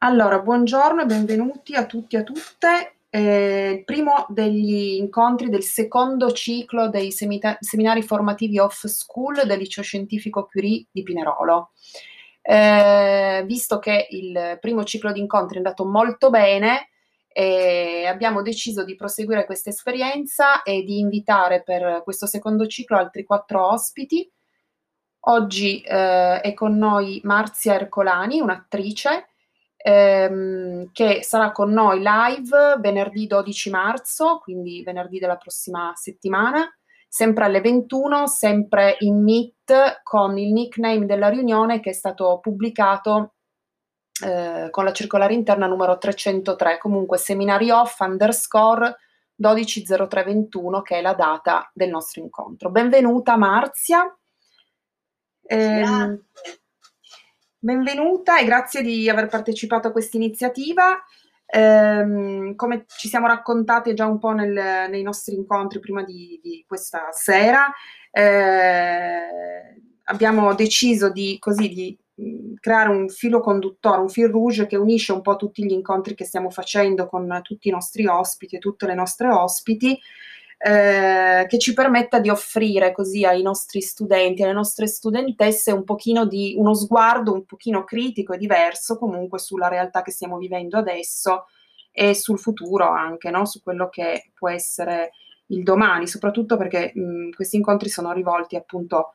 Allora, 0.00 0.38
buongiorno 0.38 1.02
e 1.02 1.06
benvenuti 1.06 1.74
a 1.74 1.84
tutti 1.84 2.14
e 2.14 2.20
a 2.20 2.22
tutte. 2.22 2.98
Eh, 3.10 3.70
il 3.78 3.84
primo 3.84 4.26
degli 4.28 4.94
incontri 4.94 5.48
del 5.48 5.64
secondo 5.64 6.30
ciclo 6.30 6.88
dei 6.88 7.10
semita- 7.10 7.56
seminari 7.58 8.02
formativi 8.02 8.60
off 8.60 8.86
school 8.86 9.44
del 9.44 9.58
liceo 9.58 9.82
scientifico 9.82 10.46
Curie 10.46 10.86
di 10.92 11.02
Pinerolo. 11.02 11.72
Eh, 12.42 13.42
visto 13.44 13.80
che 13.80 14.06
il 14.10 14.58
primo 14.60 14.84
ciclo 14.84 15.10
di 15.10 15.18
incontri 15.18 15.54
è 15.54 15.58
andato 15.58 15.84
molto 15.84 16.30
bene, 16.30 16.90
eh, 17.26 18.06
abbiamo 18.06 18.40
deciso 18.42 18.84
di 18.84 18.94
proseguire 18.94 19.46
questa 19.46 19.70
esperienza 19.70 20.62
e 20.62 20.84
di 20.84 21.00
invitare 21.00 21.64
per 21.64 22.02
questo 22.04 22.26
secondo 22.26 22.68
ciclo 22.68 22.98
altri 22.98 23.24
quattro 23.24 23.66
ospiti. 23.66 24.30
Oggi 25.22 25.80
eh, 25.80 26.40
è 26.40 26.54
con 26.54 26.78
noi 26.78 27.20
Marzia 27.24 27.74
Ercolani, 27.74 28.40
un'attrice 28.40 29.26
ehm, 29.78 30.90
che 30.92 31.22
sarà 31.22 31.52
con 31.52 31.70
noi 31.70 32.02
live 32.02 32.76
venerdì 32.80 33.26
12 33.26 33.70
marzo, 33.70 34.38
quindi 34.42 34.82
venerdì 34.82 35.18
della 35.18 35.36
prossima 35.36 35.92
settimana, 35.94 36.68
sempre 37.08 37.44
alle 37.44 37.60
21, 37.60 38.26
sempre 38.26 38.96
in 39.00 39.22
Meet 39.22 40.00
con 40.02 40.36
il 40.36 40.52
nickname 40.52 41.06
della 41.06 41.28
riunione 41.28 41.80
che 41.80 41.90
è 41.90 41.94
stato 41.94 42.38
pubblicato 42.40 43.34
eh, 44.24 44.68
con 44.70 44.84
la 44.84 44.92
circolare 44.92 45.34
interna 45.34 45.66
numero 45.66 45.96
303, 45.96 46.78
comunque 46.78 47.18
seminari 47.18 47.70
off 47.70 48.00
underscore 48.00 48.96
120321 49.36 50.82
che 50.82 50.96
è 50.96 51.00
la 51.00 51.14
data 51.14 51.70
del 51.72 51.90
nostro 51.90 52.20
incontro. 52.20 52.70
Benvenuta 52.70 53.36
Marzia. 53.36 54.12
Eh, 55.50 56.18
Benvenuta 57.60 58.38
e 58.38 58.44
grazie 58.44 58.82
di 58.82 59.08
aver 59.10 59.26
partecipato 59.26 59.88
a 59.88 59.90
questa 59.90 60.16
iniziativa. 60.16 60.96
Eh, 61.44 62.52
come 62.54 62.84
ci 62.86 63.08
siamo 63.08 63.26
raccontate 63.26 63.94
già 63.94 64.06
un 64.06 64.20
po' 64.20 64.30
nel, 64.30 64.88
nei 64.88 65.02
nostri 65.02 65.34
incontri 65.34 65.80
prima 65.80 66.04
di, 66.04 66.38
di 66.40 66.64
questa 66.68 67.08
sera, 67.10 67.68
eh, 68.12 69.74
abbiamo 70.04 70.54
deciso 70.54 71.10
di, 71.10 71.36
così, 71.40 71.68
di 71.68 71.98
mm, 72.22 72.54
creare 72.60 72.90
un 72.90 73.08
filo 73.08 73.40
conduttore, 73.40 74.02
un 74.02 74.08
fil 74.08 74.28
rouge 74.28 74.68
che 74.68 74.76
unisce 74.76 75.10
un 75.10 75.20
po' 75.20 75.34
tutti 75.34 75.64
gli 75.64 75.72
incontri 75.72 76.14
che 76.14 76.24
stiamo 76.24 76.50
facendo 76.50 77.08
con 77.08 77.40
tutti 77.42 77.66
i 77.66 77.72
nostri 77.72 78.06
ospiti 78.06 78.54
e 78.54 78.60
tutte 78.60 78.86
le 78.86 78.94
nostre 78.94 79.30
ospiti 79.30 79.98
eh, 80.60 81.46
che 81.48 81.58
ci 81.58 81.72
permetta 81.72 82.18
di 82.18 82.30
offrire 82.30 82.90
così 82.90 83.24
ai 83.24 83.42
nostri 83.42 83.80
studenti, 83.80 84.42
alle 84.42 84.52
nostre 84.52 84.88
studentesse 84.88 85.70
un 85.70 85.84
pochino 85.84 86.26
di 86.26 86.54
uno 86.56 86.74
sguardo 86.74 87.32
un 87.32 87.44
pochino 87.44 87.84
critico 87.84 88.32
e 88.32 88.38
diverso 88.38 88.98
comunque 88.98 89.38
sulla 89.38 89.68
realtà 89.68 90.02
che 90.02 90.10
stiamo 90.10 90.36
vivendo 90.36 90.76
adesso 90.76 91.46
e 91.92 92.14
sul 92.14 92.40
futuro 92.40 92.88
anche, 92.88 93.30
no? 93.30 93.44
su 93.44 93.62
quello 93.62 93.88
che 93.88 94.32
può 94.34 94.48
essere 94.48 95.12
il 95.46 95.62
domani, 95.62 96.06
soprattutto 96.06 96.56
perché 96.56 96.92
mh, 96.94 97.30
questi 97.30 97.56
incontri 97.56 97.88
sono 97.88 98.12
rivolti 98.12 98.56
appunto 98.56 99.12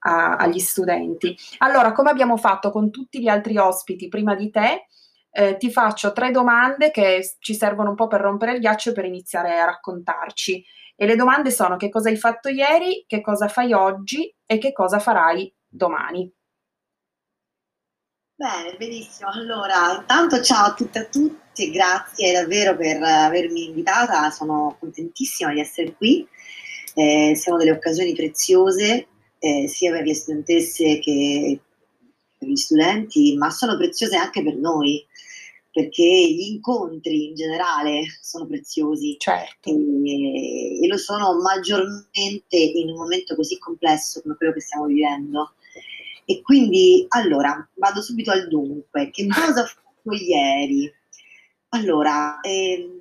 a, 0.00 0.36
agli 0.36 0.58
studenti. 0.58 1.36
Allora, 1.58 1.92
come 1.92 2.10
abbiamo 2.10 2.36
fatto 2.36 2.70
con 2.70 2.90
tutti 2.90 3.20
gli 3.20 3.28
altri 3.28 3.56
ospiti 3.58 4.08
prima 4.08 4.34
di 4.34 4.50
te, 4.50 4.86
eh, 5.30 5.56
ti 5.56 5.70
faccio 5.70 6.12
tre 6.12 6.30
domande 6.30 6.90
che 6.90 7.36
ci 7.38 7.54
servono 7.54 7.90
un 7.90 7.94
po' 7.94 8.08
per 8.08 8.20
rompere 8.20 8.52
il 8.52 8.60
ghiaccio 8.60 8.90
e 8.90 8.92
per 8.92 9.04
iniziare 9.04 9.58
a 9.58 9.66
raccontarci. 9.66 10.64
E 11.00 11.06
le 11.06 11.14
domande 11.14 11.52
sono 11.52 11.76
che 11.76 11.90
cosa 11.90 12.08
hai 12.08 12.16
fatto 12.16 12.48
ieri, 12.48 13.04
che 13.06 13.20
cosa 13.20 13.46
fai 13.46 13.72
oggi 13.72 14.34
e 14.44 14.58
che 14.58 14.72
cosa 14.72 14.98
farai 14.98 15.54
domani. 15.68 16.28
Bene, 18.34 18.76
benissimo. 18.76 19.30
Allora, 19.30 19.96
intanto 20.00 20.42
ciao 20.42 20.66
a 20.66 20.74
tutte 20.74 20.98
e 20.98 21.02
a 21.02 21.04
tutti, 21.06 21.70
grazie 21.70 22.32
davvero 22.32 22.76
per 22.76 23.00
avermi 23.00 23.66
invitata, 23.66 24.30
sono 24.30 24.76
contentissima 24.80 25.52
di 25.52 25.60
essere 25.60 25.94
qui. 25.94 26.26
Eh, 26.94 27.36
sono 27.36 27.58
delle 27.58 27.70
occasioni 27.70 28.12
preziose 28.12 29.06
eh, 29.38 29.68
sia 29.68 29.92
per 29.92 30.04
le 30.04 30.14
studentesse 30.14 30.98
che 30.98 31.60
per 32.36 32.48
gli 32.48 32.56
studenti, 32.56 33.36
ma 33.36 33.50
sono 33.50 33.76
preziose 33.76 34.16
anche 34.16 34.42
per 34.42 34.56
noi 34.56 35.06
perché 35.70 36.02
gli 36.02 36.52
incontri 36.52 37.28
in 37.28 37.34
generale 37.34 38.02
sono 38.20 38.46
preziosi 38.46 39.16
certo. 39.18 39.68
e, 39.68 40.80
e, 40.82 40.86
lo 40.86 40.96
sono 40.96 41.40
maggiormente 41.40 42.56
in 42.56 42.90
un 42.90 42.96
momento 42.96 43.34
così 43.34 43.58
complesso 43.58 44.20
come 44.22 44.36
quello 44.36 44.52
che 44.52 44.60
stiamo 44.60 44.86
vivendo. 44.86 45.54
E 46.24 46.42
quindi, 46.42 47.06
allora, 47.08 47.66
vado 47.74 48.02
subito 48.02 48.30
al 48.30 48.48
dunque. 48.48 49.10
Che 49.10 49.26
cosa 49.32 49.62
ho 49.62 49.66
fatto 49.66 50.12
ieri? 50.14 50.92
Allora, 51.70 52.40
ehm, 52.40 52.98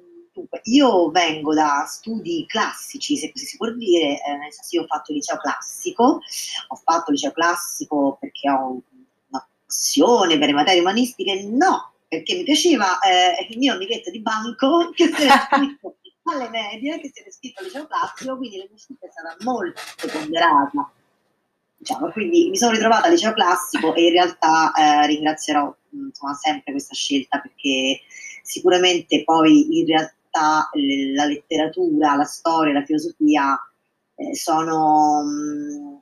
io 0.63 1.09
vengo 1.09 1.53
da 1.53 1.85
studi 1.87 2.45
classici, 2.47 3.17
se 3.17 3.31
così 3.31 3.45
si 3.45 3.57
può 3.57 3.69
dire, 3.71 4.21
eh, 4.21 4.37
nel 4.37 4.53
senso 4.53 4.75
io 4.75 4.83
ho 4.83 4.87
fatto 4.87 5.13
liceo 5.13 5.37
classico, 5.37 6.21
ho 6.67 6.75
fatto 6.75 7.11
liceo 7.11 7.31
classico 7.31 8.17
perché 8.19 8.49
ho 8.49 8.81
una 9.29 9.47
passione 9.65 10.37
per 10.37 10.47
le 10.47 10.53
materie 10.53 10.81
umanistiche? 10.81 11.43
No, 11.43 11.93
perché 12.07 12.35
mi 12.35 12.43
piaceva 12.43 12.99
eh, 12.99 13.47
il 13.49 13.57
mio 13.57 13.73
amichetto 13.73 14.09
di 14.09 14.21
banco 14.21 14.91
che 14.95 15.07
si 15.13 15.23
era 15.23 15.47
iscritto 15.51 16.31
alle 16.31 16.49
medie, 16.49 16.99
che 16.99 17.11
si 17.13 17.19
era 17.19 17.29
iscritto 17.29 17.59
al 17.59 17.65
liceo 17.65 17.87
classico, 17.87 18.37
quindi 18.37 18.57
la 18.57 18.65
mia 18.69 18.77
scelta 18.77 19.05
è 19.05 19.09
stata 19.11 19.35
molto 19.41 19.81
ponderata. 20.11 20.91
Diciamo, 21.79 22.09
quindi 22.09 22.49
mi 22.49 22.57
sono 22.57 22.71
ritrovata 22.71 23.05
al 23.05 23.11
liceo 23.11 23.33
classico 23.33 23.93
e 23.93 24.05
in 24.05 24.11
realtà 24.11 24.71
eh, 24.71 25.05
ringrazierò 25.07 25.75
insomma, 25.91 26.33
sempre 26.33 26.71
questa 26.71 26.95
scelta 26.95 27.39
perché 27.39 28.01
sicuramente 28.41 29.23
poi 29.23 29.79
in 29.79 29.85
realtà 29.85 30.69
la 31.13 31.25
letteratura, 31.25 32.15
la 32.15 32.23
storia, 32.23 32.73
la 32.73 32.83
filosofia 32.83 33.55
eh, 34.15 34.35
sono, 34.35 35.21
mh, 35.21 36.01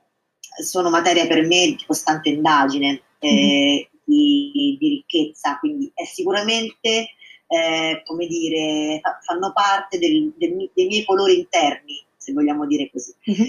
sono 0.62 0.88
materia 0.88 1.26
per 1.26 1.42
me 1.42 1.66
di 1.66 1.84
costante 1.86 2.30
indagine. 2.30 3.02
Eh, 3.18 3.28
mm-hmm 3.30 3.95
di, 4.06 4.76
di 4.78 4.88
ricchezza, 4.88 5.58
quindi 5.58 5.90
è 5.92 6.04
sicuramente, 6.04 7.08
eh, 7.48 8.02
come 8.04 8.26
dire, 8.26 9.00
fanno 9.24 9.52
parte 9.52 9.98
del, 9.98 10.32
del, 10.36 10.70
dei 10.72 10.86
miei 10.86 11.04
colori 11.04 11.38
interni, 11.38 12.04
se 12.16 12.32
vogliamo 12.32 12.66
dire 12.66 12.90
così. 12.90 13.12
Mm-hmm. 13.30 13.48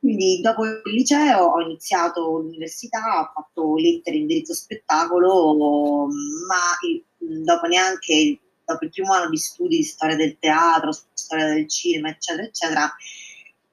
Quindi 0.00 0.40
dopo 0.40 0.64
il 0.64 0.80
liceo 0.94 1.44
ho 1.44 1.60
iniziato 1.60 2.38
l'università, 2.38 3.20
ho 3.20 3.32
fatto 3.34 3.76
lettere, 3.76 4.16
indirizzo 4.16 4.54
spettacolo, 4.54 6.06
ma 6.06 6.78
dopo 7.18 7.66
neanche 7.66 8.38
dopo 8.64 8.84
il 8.84 8.90
primo 8.90 9.12
anno 9.12 9.28
di 9.28 9.36
studi 9.36 9.76
di 9.78 9.82
storia 9.82 10.14
del 10.14 10.38
teatro, 10.38 10.92
storia 11.12 11.46
del 11.46 11.68
cinema, 11.68 12.10
eccetera, 12.10 12.46
eccetera, 12.46 12.82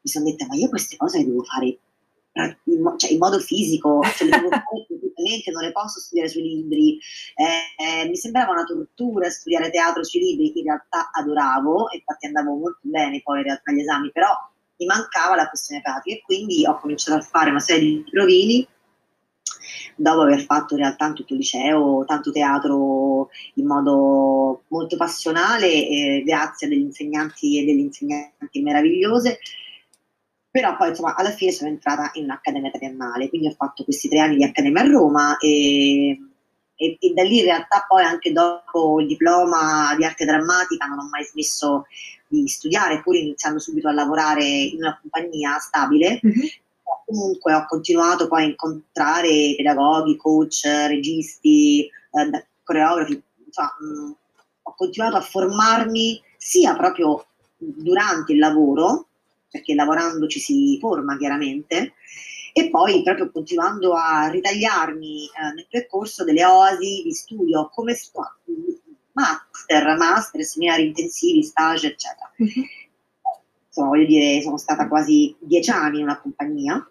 mi 0.02 0.10
sono 0.10 0.26
detta, 0.26 0.48
ma 0.48 0.56
io 0.56 0.70
queste 0.70 0.98
cose 0.98 1.20
le 1.20 1.26
devo 1.26 1.44
fare 1.44 1.78
in, 2.36 2.94
cioè, 2.98 3.12
in 3.12 3.18
modo 3.18 3.40
fisico, 3.40 4.02
cioè, 4.16 4.28
le 4.28 4.38
devo 4.38 4.50
fare 4.50 4.64
non 5.52 5.64
le 5.64 5.72
posso 5.72 6.00
studiare 6.00 6.30
sui 6.30 6.42
libri. 6.42 7.00
Eh, 7.36 8.02
eh, 8.04 8.08
mi 8.08 8.16
sembrava 8.16 8.52
una 8.52 8.64
tortura 8.64 9.30
studiare 9.30 9.72
teatro 9.72 10.04
sui 10.04 10.20
libri, 10.20 10.60
in 10.60 10.66
realtà 10.66 11.10
adoravo, 11.12 11.88
infatti 11.92 12.28
andavo 12.28 12.56
molto 12.56 12.80
bene 12.82 13.22
poi 13.24 13.40
in 13.40 13.46
realtà 13.46 13.72
agli 13.72 13.80
esami, 13.80 14.12
però 14.12 14.30
mi 14.78 14.86
mancava 14.86 15.36
la 15.36 15.48
questione 15.48 15.82
pratica 15.82 16.16
e 16.16 16.22
quindi 16.22 16.66
ho 16.66 16.78
cominciato 16.78 17.18
a 17.18 17.22
fare 17.22 17.50
una 17.50 17.60
serie 17.60 17.88
di 17.88 18.06
provini 18.10 18.68
dopo 19.96 20.22
aver 20.22 20.42
fatto 20.42 20.74
in 20.74 20.82
realtà 20.82 21.14
tutto 21.14 21.34
il 21.34 21.40
liceo, 21.40 22.04
tanto 22.06 22.32
teatro 22.32 23.30
in 23.56 23.66
modo 23.66 24.64
molto 24.68 24.98
passionale, 24.98 25.68
eh, 25.68 26.24
grazie 26.26 26.68
a 26.68 26.70
degli 26.70 26.82
insegnanti 26.82 27.60
e 27.60 27.66
delle 27.66 27.82
insegnanti 27.82 28.62
meravigliose 28.62 29.40
però 30.56 30.78
poi 30.78 30.88
insomma 30.88 31.16
alla 31.16 31.32
fine 31.32 31.52
sono 31.52 31.70
entrata 31.70 32.12
in 32.14 32.24
un'accademia 32.24 32.72
triennale, 32.72 33.28
quindi 33.28 33.48
ho 33.48 33.56
fatto 33.58 33.84
questi 33.84 34.08
tre 34.08 34.20
anni 34.20 34.38
di 34.38 34.46
accademia 34.46 34.84
a 34.84 34.88
Roma 34.88 35.36
e, 35.36 36.12
e, 36.74 36.98
e, 36.98 37.14
da 37.14 37.24
lì 37.24 37.40
in 37.40 37.44
realtà 37.44 37.84
poi 37.86 38.06
anche 38.06 38.32
dopo 38.32 39.02
il 39.02 39.08
diploma 39.08 39.94
di 39.98 40.06
arte 40.06 40.24
drammatica 40.24 40.86
non 40.86 41.00
ho 41.00 41.10
mai 41.10 41.26
smesso 41.26 41.88
di 42.30 42.48
studiare, 42.48 43.02
pur 43.02 43.18
iniziando 43.18 43.60
subito 43.60 43.90
a 43.90 43.92
lavorare 43.92 44.46
in 44.46 44.78
una 44.78 44.98
compagnia 44.98 45.58
stabile. 45.60 46.22
Mm-hmm. 46.26 46.46
Comunque 47.06 47.54
ho 47.54 47.66
continuato 47.68 48.30
poi 48.30 48.44
a 48.44 48.46
incontrare 48.46 49.56
pedagoghi, 49.58 50.16
coach, 50.16 50.62
registi, 50.64 51.82
eh, 51.82 52.46
coreografi, 52.64 53.22
insomma, 53.46 53.76
mh, 53.78 54.16
ho 54.62 54.74
continuato 54.78 55.18
a 55.18 55.22
formarmi 55.22 56.24
sia 56.38 56.74
proprio 56.78 57.26
durante 57.58 58.32
il 58.32 58.40
lavoro, 58.40 59.08
perché 59.56 59.74
lavorando 59.74 60.28
ci 60.28 60.42
si 60.42 60.78
forma 60.82 61.18
chiaramente, 61.18 61.94
e 62.52 62.70
poi 62.70 63.02
proprio 63.04 63.32
continuando 63.32 63.94
a 63.94 64.28
ritagliarmi 64.28 65.26
eh, 65.28 65.54
nel 65.54 65.68
percorso 65.70 66.26
delle 66.26 66.44
oasi 66.44 67.04
di 67.04 67.14
studio 67.14 67.70
come 67.74 67.98
master, 69.14 69.98
master, 69.98 70.44
seminari 70.44 70.88
intensivi, 70.88 71.42
stage, 71.42 71.88
eccetera. 71.88 72.30
Mm-hmm. 72.42 72.68
Insomma, 73.68 73.88
voglio 73.88 74.06
dire, 74.06 74.42
sono 74.42 74.58
stata 74.58 74.90
quasi 74.90 75.34
dieci 75.40 75.70
anni 75.70 76.00
in 76.00 76.04
una 76.04 76.20
compagnia 76.20 76.86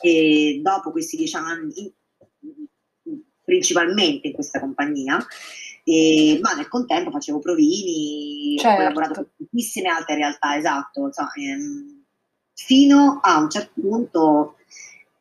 e 0.00 0.60
dopo 0.62 0.90
questi 0.90 1.16
dieci 1.16 1.36
anni, 1.36 1.92
principalmente 3.44 4.28
in 4.28 4.32
questa 4.32 4.58
compagnia, 4.58 5.18
E, 5.84 6.38
ma 6.40 6.52
nel 6.54 6.68
contempo 6.68 7.10
facevo 7.10 7.38
provini, 7.38 8.56
certo. 8.58 8.74
ho 8.74 8.76
collaborato 8.76 9.14
con 9.14 9.28
tantissime 9.36 9.88
altre 9.88 10.16
realtà, 10.16 10.56
esatto, 10.56 11.06
insomma, 11.06 11.32
ehm, 11.34 12.04
fino 12.54 13.20
a 13.22 13.38
un 13.38 13.50
certo 13.50 13.80
punto 13.80 14.56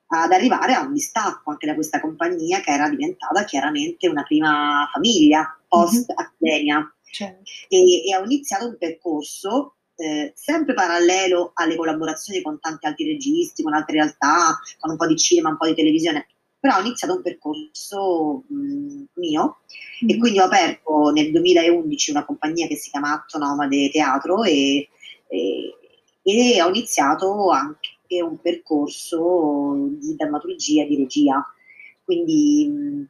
ad 0.07 0.31
arrivare 0.31 0.74
a 0.74 0.81
un 0.81 0.94
distacco 0.94 1.50
anche 1.51 1.65
da 1.65 1.74
questa 1.74 2.00
compagnia 2.00 2.62
che 2.62 2.71
era 2.71 2.88
diventata 2.88 3.44
chiaramente 3.44 4.07
una 4.07 4.24
prima 4.24 4.88
famiglia 4.94 5.57
post 5.68 6.12
accademia 6.15 6.94
certo. 7.10 7.50
e, 7.68 8.07
e, 8.07 8.15
ho 8.15 8.24
iniziato 8.24 8.68
un 8.68 8.77
percorso 8.77 9.75
eh, 9.95 10.33
sempre 10.36 10.74
parallelo 10.74 11.51
alle 11.54 11.75
collaborazioni 11.75 12.42
con 12.42 12.60
tanti 12.60 12.86
altri 12.88 13.06
registi, 13.06 13.63
con 13.63 13.74
altre 13.74 13.95
realtà, 13.95 14.60
con 14.80 14.92
un 14.92 14.98
po' 14.98 15.07
di 15.07 15.18
cinema, 15.18 15.50
un 15.50 15.57
po' 15.57 15.68
di 15.68 15.75
televisione, 15.75 16.27
però 16.63 16.77
ho 16.77 16.80
iniziato 16.80 17.15
un 17.15 17.21
percorso 17.21 18.44
mh, 18.48 19.04
mio 19.15 19.57
mm. 20.06 20.10
e 20.10 20.18
quindi 20.18 20.39
ho 20.39 20.45
aperto 20.45 21.10
nel 21.10 21.30
2011 21.30 22.12
una 22.12 22.24
compagnia 22.24 22.68
che 22.68 22.77
si 22.77 22.89
chiama 22.89 23.12
Atto 23.12 23.38
Nomade 23.38 23.89
Teatro 23.92 24.44
e, 24.44 24.88
e, 25.27 25.75
e 26.21 26.62
ho 26.62 26.69
iniziato 26.69 27.50
anche 27.50 28.21
un 28.21 28.39
percorso 28.39 29.74
di 30.00 30.15
drammaturgia 30.15 30.83
e 30.83 30.88
di 30.88 30.95
regia. 30.95 31.45
Quindi 32.01 32.69
mh, 32.69 33.07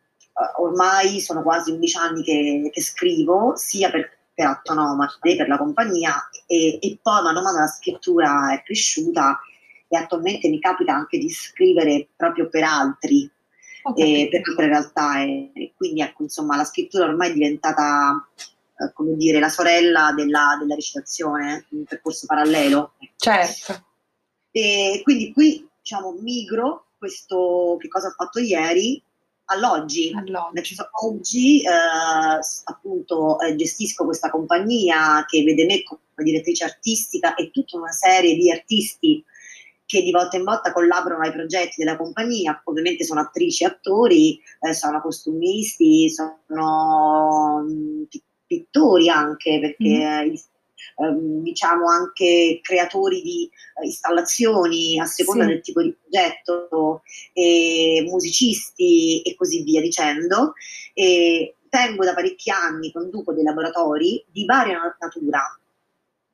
ormai 0.58 1.20
sono 1.20 1.44
quasi 1.44 1.70
11 1.70 1.98
anni 1.98 2.24
che, 2.24 2.72
che 2.74 2.82
scrivo, 2.82 3.56
sia 3.56 3.92
per, 3.92 4.18
per 4.34 4.48
Atto 4.48 4.74
Nomade, 4.74 5.36
per 5.36 5.48
la 5.48 5.60
compagnia, 5.60 6.28
e, 6.48 6.80
e 6.82 6.98
poi 7.00 7.22
man 7.22 7.36
mano 7.36 7.60
la 7.60 7.68
scrittura 7.68 8.52
è 8.52 8.64
cresciuta 8.64 9.40
e 9.88 9.96
attualmente 9.96 10.50
mi 10.50 10.60
capita 10.60 10.96
anche 10.96 11.20
di 11.20 11.30
scrivere 11.30 12.08
proprio 12.16 12.50
per 12.50 12.64
altri, 12.64 13.30
okay. 13.84 14.24
eh, 14.24 14.30
per 14.30 14.42
altre 14.48 14.68
realtà 14.68 15.22
e, 15.22 15.52
e, 15.54 15.74
quindi 15.76 16.02
ecco 16.02 16.24
insomma 16.24 16.56
la 16.56 16.64
scrittura 16.64 17.06
ormai 17.06 17.30
è 17.30 17.34
diventata 17.34 18.28
eh, 18.36 18.92
come 18.94 19.16
dire 19.16 19.40
la 19.40 19.50
sorella 19.50 20.14
della, 20.16 20.58
della 20.60 20.76
recitazione, 20.76 21.66
un 21.70 21.84
percorso 21.84 22.26
parallelo. 22.26 22.94
Certo. 23.16 23.86
E 24.52 25.02
quindi 25.04 25.32
qui 25.34 25.68
diciamo 25.82 26.12
migro 26.20 26.88
questo 26.98 27.78
che 27.80 27.88
cosa 27.88 28.08
ho 28.08 28.12
fatto 28.12 28.40
ieri 28.40 29.02
all'oggi. 29.46 30.12
all'oggi. 30.16 30.76
Oggi 31.04 31.62
eh, 31.62 31.70
appunto 32.66 33.40
eh, 33.42 33.56
gestisco 33.56 34.06
questa 34.06 34.30
compagnia 34.30 35.26
che 35.28 35.44
vede 35.44 35.66
me 35.66 35.84
come 35.84 36.00
direttrice 36.16 36.64
artistica 36.64 37.36
e 37.36 37.52
tutta 37.52 37.78
una 37.78 37.92
serie 37.92 38.36
di 38.36 38.52
artisti 38.52 39.24
che 39.94 40.02
di 40.02 40.12
volta 40.12 40.38
in 40.38 40.44
volta 40.44 40.74
collaborano 40.74 41.22
ai 41.22 41.32
progetti 41.32 41.76
della 41.78 41.96
compagnia, 41.96 42.60
ovviamente 42.66 43.04
sono 43.04 43.20
attrici 43.20 43.64
e 43.64 43.68
attori, 43.68 44.42
eh, 44.62 44.74
sono 44.74 45.00
costumisti, 45.02 46.10
sono 46.10 47.64
mh, 47.64 48.08
pittori 48.48 49.08
anche, 49.08 49.60
perché 49.60 50.26
mm. 50.26 51.06
ehm, 51.06 51.44
diciamo 51.44 51.88
anche 51.88 52.60
creatori 52.64 53.22
di 53.22 53.48
eh, 53.80 53.86
installazioni 53.86 55.00
a 55.00 55.06
seconda 55.06 55.44
sì. 55.44 55.50
del 55.50 55.62
tipo 55.62 55.84
di 55.84 55.96
progetto, 55.96 57.04
e 57.34 58.04
musicisti 58.08 59.22
e 59.22 59.36
così 59.36 59.62
via 59.62 59.80
dicendo. 59.80 60.54
E 60.96 61.58
tengo 61.70 62.04
da 62.04 62.16
parecchi 62.16 62.50
anni, 62.50 62.92
conduco 62.92 63.32
dei 63.32 63.44
laboratori 63.44 64.26
di 64.32 64.44
varia 64.46 64.80
natura, 65.00 65.56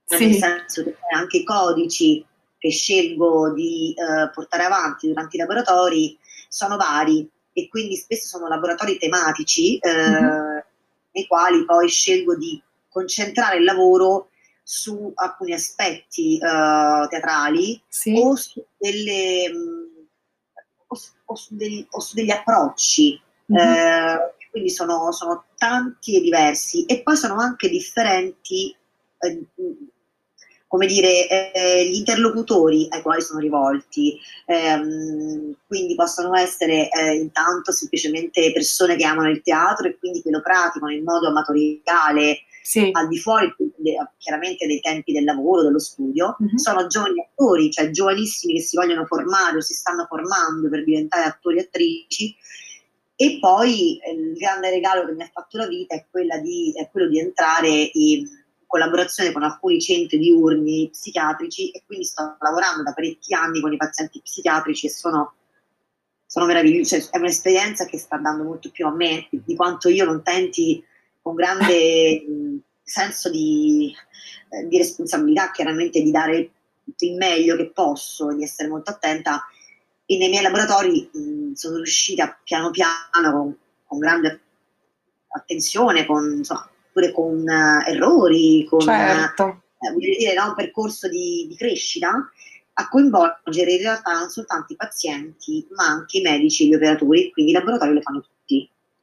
sì. 0.05 0.27
nel 0.27 0.35
senso 0.35 0.83
che 0.85 0.95
anche 1.13 1.39
i 1.39 1.43
codici 1.43 2.25
che 2.59 2.69
scelgo 2.69 3.53
di 3.53 3.95
eh, 3.97 4.29
portare 4.31 4.63
avanti 4.63 5.07
durante 5.07 5.37
i 5.37 5.39
laboratori 5.39 6.19
sono 6.47 6.75
vari 6.75 7.27
e 7.53 7.67
quindi 7.69 7.95
spesso 7.95 8.27
sono 8.27 8.47
laboratori 8.47 8.97
tematici 8.99 9.77
eh, 9.77 9.89
mm-hmm. 9.89 10.57
nei 11.13 11.25
quali 11.25 11.65
poi 11.65 11.87
scelgo 11.87 12.35
di 12.35 12.61
concentrare 12.89 13.57
il 13.57 13.63
lavoro 13.63 14.29
su 14.61 15.11
alcuni 15.15 15.53
aspetti 15.53 16.35
eh, 16.35 17.07
teatrali 17.09 17.81
sì. 17.87 18.13
o, 18.15 18.35
su 18.35 18.63
delle, 18.77 19.49
mh, 19.51 19.57
mm, 19.57 20.05
o, 20.87 20.95
su, 20.95 21.11
o, 21.25 21.35
su 21.35 21.55
degli, 21.55 21.85
o, 21.89 21.99
su 21.99 22.13
degli, 22.13 22.29
approcci. 22.29 23.19
Mm-hmm. 23.51 24.17
quindi 24.51 24.69
sono, 24.69 25.11
sono, 25.11 25.45
tanti 25.57 26.17
e 26.17 26.21
diversi 26.21 26.85
e 26.85 27.01
poi 27.01 27.17
sono 27.17 27.39
anche 27.39 27.67
differenti 27.67 28.75
eh, 29.17 29.43
come 30.69 30.85
dire, 30.85 31.27
eh, 31.27 31.89
gli 31.89 31.95
interlocutori 31.95 32.85
ai 32.91 33.01
quali 33.01 33.23
sono 33.23 33.39
rivolti. 33.39 34.19
Ehm, 34.45 35.55
quindi 35.65 35.95
possono 35.95 36.35
essere 36.35 36.89
eh, 36.89 37.15
intanto 37.15 37.71
semplicemente 37.71 38.51
persone 38.53 38.95
che 38.95 39.03
amano 39.03 39.31
il 39.31 39.41
teatro 39.41 39.87
e 39.87 39.97
quindi 39.97 40.21
che 40.21 40.29
lo 40.29 40.41
praticano 40.41 40.91
in 40.93 41.03
modo 41.03 41.27
amatoriale. 41.27 42.43
Sì. 42.61 42.89
al 42.91 43.07
di 43.07 43.17
fuori 43.17 43.51
chiaramente 44.19 44.67
dei 44.67 44.79
tempi 44.79 45.11
del 45.11 45.23
lavoro, 45.23 45.63
dello 45.63 45.79
studio, 45.79 46.37
mm-hmm. 46.39 46.55
sono 46.57 46.85
giovani 46.85 47.19
attori, 47.19 47.71
cioè 47.71 47.89
giovanissimi 47.89 48.53
che 48.53 48.61
si 48.61 48.75
vogliono 48.75 49.05
formare 49.05 49.57
o 49.57 49.61
si 49.61 49.73
stanno 49.73 50.05
formando 50.07 50.69
per 50.69 50.83
diventare 50.83 51.23
attori 51.23 51.57
e 51.57 51.61
attrici. 51.61 52.35
E 53.15 53.39
poi 53.39 53.97
eh, 53.97 54.11
il 54.11 54.33
grande 54.33 54.69
regalo 54.69 55.03
che 55.03 55.13
mi 55.13 55.23
ha 55.23 55.29
fatto 55.33 55.57
la 55.57 55.65
vita 55.65 55.95
è, 55.95 56.05
di, 56.43 56.71
è 56.75 56.87
quello 56.91 57.07
di 57.07 57.19
entrare 57.19 57.89
in, 57.93 58.27
collaborazione 58.69 59.31
con 59.31 59.41
alcuni 59.41 59.81
centri 59.81 60.19
diurni 60.19 60.89
psichiatrici 60.91 61.71
e 61.71 61.81
quindi 61.87 62.05
sto 62.05 62.37
lavorando 62.39 62.83
da 62.83 62.93
parecchi 62.93 63.33
anni 63.33 63.61
con 63.61 63.73
i 63.73 63.77
pazienti 63.77 64.21
psichiatrici 64.21 64.85
e 64.85 64.89
sono, 64.91 65.33
sono 66.27 66.45
meravigliosi, 66.45 67.01
cioè, 67.01 67.09
è 67.09 67.17
un'esperienza 67.17 67.85
che 67.85 67.97
sta 67.97 68.17
dando 68.17 68.43
molto 68.43 68.69
più 68.69 68.85
a 68.85 68.93
me 68.93 69.27
di 69.31 69.55
quanto 69.55 69.89
io 69.89 70.05
non 70.05 70.21
tenti 70.21 70.85
con 71.19 71.33
grande 71.33 72.61
senso 72.83 73.31
di, 73.31 73.91
eh, 74.49 74.67
di, 74.67 74.77
responsabilità 74.77 75.49
chiaramente 75.49 76.03
di 76.03 76.11
dare 76.11 76.51
il 76.95 77.15
meglio 77.15 77.55
che 77.55 77.71
posso, 77.71 78.31
di 78.35 78.43
essere 78.43 78.69
molto 78.69 78.91
attenta. 78.91 79.47
E 80.05 80.15
nei 80.17 80.29
miei 80.29 80.43
laboratori 80.43 81.09
mh, 81.11 81.53
sono 81.53 81.77
riuscita 81.77 82.39
piano 82.43 82.69
piano 82.69 83.31
con, 83.31 83.57
con 83.83 83.97
grande 83.97 84.41
attenzione, 85.29 86.05
con 86.05 86.35
insomma, 86.37 86.69
pure 86.99 87.11
con 87.11 87.39
uh, 87.39 87.89
errori, 87.89 88.65
con 88.69 88.81
certo. 88.81 89.61
uh, 89.77 89.97
dire, 89.97 90.33
no, 90.33 90.49
un 90.49 90.55
percorso 90.55 91.07
di, 91.07 91.45
di, 91.47 91.55
crescita, 91.55 92.29
a 92.73 92.89
coinvolgere 92.89 93.73
in 93.73 93.81
realtà 93.81 94.19
non 94.19 94.29
soltanto 94.29 94.73
i 94.73 94.75
pazienti, 94.75 95.65
ma 95.75 95.85
anche 95.85 96.17
i 96.17 96.21
medici 96.21 96.63
e 96.63 96.67
gli 96.67 96.75
operatori, 96.75 97.31
quindi 97.31 97.51
i 97.51 97.55
laboratori 97.55 97.93
lo 97.93 98.01
fanno 98.01 98.21
tutti. 98.21 98.37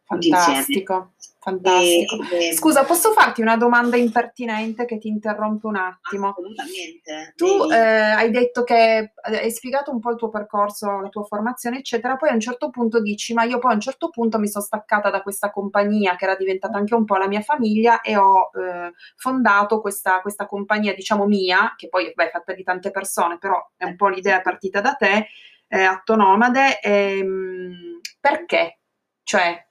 Fantastico. 0.07 1.15
Fantastico. 1.41 2.17
E, 2.33 2.53
Scusa, 2.55 2.85
posso 2.85 3.13
farti 3.13 3.41
una 3.41 3.57
domanda 3.57 3.97
impertinente 3.97 4.85
che 4.85 4.99
ti 4.99 5.09
interrompe 5.09 5.67
un 5.67 5.77
attimo? 5.77 6.31
Assolutamente. 6.31 7.33
Tu 7.35 7.71
eh, 7.71 7.77
hai 7.77 8.31
detto 8.31 8.63
che 8.63 9.13
hai 9.23 9.51
spiegato 9.51 9.91
un 9.91 9.99
po' 9.99 10.11
il 10.11 10.17
tuo 10.17 10.29
percorso, 10.29 11.01
la 11.01 11.09
tua 11.09 11.25
formazione, 11.25 11.79
eccetera, 11.79 12.17
poi 12.17 12.31
a 12.31 12.35
un 12.35 12.41
certo 12.41 12.71
punto 12.71 13.01
dici, 13.01 13.33
ma 13.33 13.43
io 13.43 13.59
poi 13.59 13.73
a 13.73 13.75
un 13.75 13.81
certo 13.81 14.11
punto 14.11 14.39
mi 14.39 14.49
sono 14.49 14.65
staccata 14.65 15.11
da 15.11 15.23
questa 15.23 15.51
compagnia 15.51 16.15
che 16.15 16.25
era 16.25 16.37
diventata 16.37 16.79
anche 16.79 16.95
un 16.95 17.05
po' 17.05 17.17
la 17.17 17.29
mia 17.29 17.43
famiglia 17.43 18.01
e 18.01 18.17
ho 18.17 18.51
eh, 18.55 18.93
fondato 19.17 19.81
questa, 19.81 20.21
questa, 20.21 20.47
compagnia, 20.47 20.95
diciamo 20.95 21.27
mia, 21.27 21.75
che 21.77 21.89
poi 21.89 22.13
beh, 22.15 22.27
è 22.27 22.31
fatta 22.31 22.55
di 22.55 22.63
tante 22.63 22.93
persone, 22.93 23.39
però 23.39 23.57
è 23.77 23.85
un 23.85 23.97
po' 23.97 24.09
l'idea 24.09 24.41
partita 24.41 24.81
da 24.81 24.95
te, 24.95 25.29
eh, 25.69 25.83
Atto 25.83 26.15
Nomade. 26.15 26.81
Ehm, 26.81 28.01
perché? 28.21 28.81
Cioè, 29.23 29.67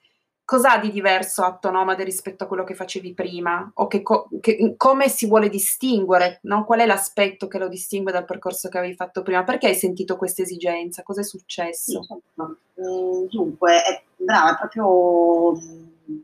cos'ha 0.45 0.77
di 0.77 0.91
diverso 0.91 1.43
Atto 1.43 1.71
Nomade 1.71 2.03
rispetto 2.03 2.43
a 2.43 2.47
quello 2.47 2.63
che 2.63 2.75
facevi 2.75 3.13
prima? 3.13 3.69
O 3.75 3.87
che, 3.87 4.01
co- 4.03 4.29
che, 4.39 4.75
come 4.77 5.09
si 5.09 5.27
vuole 5.27 5.49
distinguere? 5.49 6.39
No? 6.43 6.63
Qual 6.63 6.79
è 6.79 6.85
l'aspetto 6.85 7.47
che 7.47 7.57
lo 7.57 7.67
distingue 7.67 8.11
dal 8.11 8.25
percorso 8.25 8.69
che 8.69 8.77
avevi 8.77 8.95
fatto 8.95 9.23
prima? 9.23 9.43
Perché 9.43 9.67
hai 9.67 9.75
sentito 9.75 10.15
questa 10.15 10.43
esigenza? 10.43 11.03
Cosa 11.03 11.21
è 11.21 11.23
successo? 11.23 12.01
Sì, 12.01 12.07
certo. 12.07 12.57
mm, 12.79 13.25
dunque, 13.27 13.83
è, 13.83 14.03
brava, 14.15 14.53
è 14.53 14.57
proprio 14.57 15.59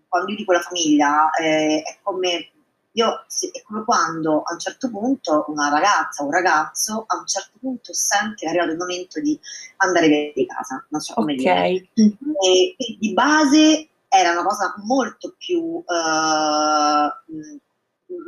quando 0.08 0.32
io 0.32 0.38
dico 0.38 0.52
la 0.52 0.60
famiglia, 0.60 1.30
eh, 1.32 1.82
è 1.82 1.98
come 2.04 2.52
io, 2.94 3.26
è 3.54 3.62
come 3.64 3.84
quando 3.86 4.42
a 4.42 4.54
un 4.54 4.60
certo 4.60 4.90
punto 4.90 5.46
una 5.48 5.70
ragazza 5.70 6.24
o 6.24 6.26
un 6.26 6.32
ragazzo 6.32 7.06
a 7.08 7.18
un 7.18 7.26
certo 7.26 7.58
punto 7.60 7.94
sente 7.94 8.36
che 8.40 8.46
è 8.46 8.50
arrivato 8.50 8.72
il 8.72 8.78
momento 8.78 9.22
di 9.22 9.40
andare 9.78 10.08
via 10.08 10.32
di 10.36 10.46
casa, 10.46 10.86
non 10.90 11.00
so 11.00 11.14
come 11.14 11.34
okay. 11.34 11.90
dire. 11.94 12.14
E, 12.44 12.76
e, 12.78 12.98
di 13.00 13.14
base 13.14 13.91
era 14.14 14.32
una 14.32 14.44
cosa 14.44 14.74
molto 14.84 15.36
più 15.38 15.62
uh, 15.62 15.84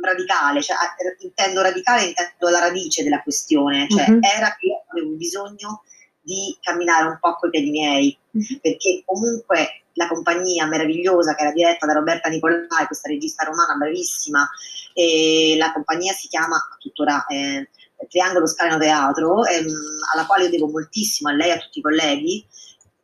radicale, 0.02 0.62
cioè, 0.62 0.76
intendo 1.18 1.60
radicale, 1.60 2.06
intendo 2.06 2.48
la 2.48 2.60
radice 2.60 3.02
della 3.02 3.22
questione, 3.22 3.86
cioè 3.88 4.08
mm-hmm. 4.08 4.22
era 4.22 4.56
che 4.58 4.66
io 4.66 4.82
avevo 4.90 5.10
bisogno 5.10 5.82
di 6.22 6.56
camminare 6.62 7.06
un 7.06 7.18
po' 7.20 7.36
coi 7.36 7.50
piedi 7.50 7.70
miei, 7.70 8.16
mm-hmm. 8.36 8.60
perché 8.62 9.02
comunque 9.04 9.84
la 9.92 10.08
compagnia 10.08 10.66
meravigliosa 10.66 11.34
che 11.34 11.42
era 11.42 11.52
diretta 11.52 11.84
da 11.84 11.92
Roberta 11.92 12.30
Nicolai, 12.30 12.86
questa 12.86 13.10
regista 13.10 13.44
romana 13.44 13.74
bravissima, 13.74 14.48
e 14.94 15.54
la 15.58 15.70
compagnia 15.70 16.14
si 16.14 16.28
chiama 16.28 16.56
tuttora 16.78 17.26
eh, 17.26 17.68
Triangolo 18.08 18.46
Scaleno 18.46 18.78
Teatro, 18.78 19.44
ehm, 19.44 19.68
alla 20.14 20.24
quale 20.24 20.44
io 20.44 20.50
devo 20.50 20.68
moltissimo 20.68 21.28
a 21.28 21.34
lei 21.34 21.48
e 21.48 21.52
a 21.52 21.58
tutti 21.58 21.80
i 21.80 21.82
colleghi. 21.82 22.46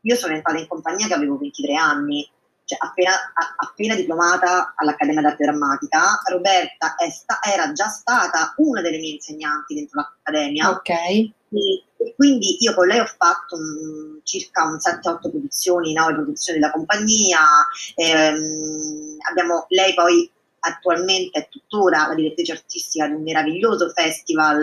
Io 0.02 0.16
sono 0.16 0.34
entrata 0.34 0.58
in 0.58 0.66
compagnia 0.66 1.06
che 1.06 1.14
avevo 1.14 1.36
23 1.36 1.74
anni, 1.74 2.28
cioè 2.70 2.78
appena, 2.80 3.10
appena, 3.56 3.96
diplomata 3.96 4.74
all'Accademia 4.76 5.22
d'Arte 5.22 5.44
Drammatica, 5.44 6.20
Roberta 6.30 6.94
sta, 7.10 7.40
era 7.42 7.72
già 7.72 7.88
stata 7.88 8.54
una 8.58 8.80
delle 8.80 8.98
mie 8.98 9.14
insegnanti 9.14 9.74
dentro 9.74 10.00
l'Accademia. 10.00 10.70
Ok. 10.70 10.88
E, 10.88 11.32
e 11.96 12.14
quindi 12.14 12.58
io 12.60 12.74
con 12.74 12.86
lei 12.86 13.00
ho 13.00 13.06
fatto 13.06 13.56
un, 13.56 14.20
circa 14.22 14.66
un 14.66 14.76
7-8 14.76 15.30
produzioni, 15.30 15.92
9 15.92 16.12
produzioni 16.14 16.60
della 16.60 16.70
compagnia. 16.70 17.40
Ehm, 17.96 19.16
abbiamo, 19.28 19.66
lei 19.70 19.92
poi 19.94 20.30
attualmente 20.60 21.40
è 21.40 21.48
tuttora 21.48 22.06
la 22.06 22.14
direttrice 22.14 22.52
artistica 22.52 23.08
di 23.08 23.14
un 23.14 23.22
meraviglioso 23.22 23.88
festival 23.88 24.60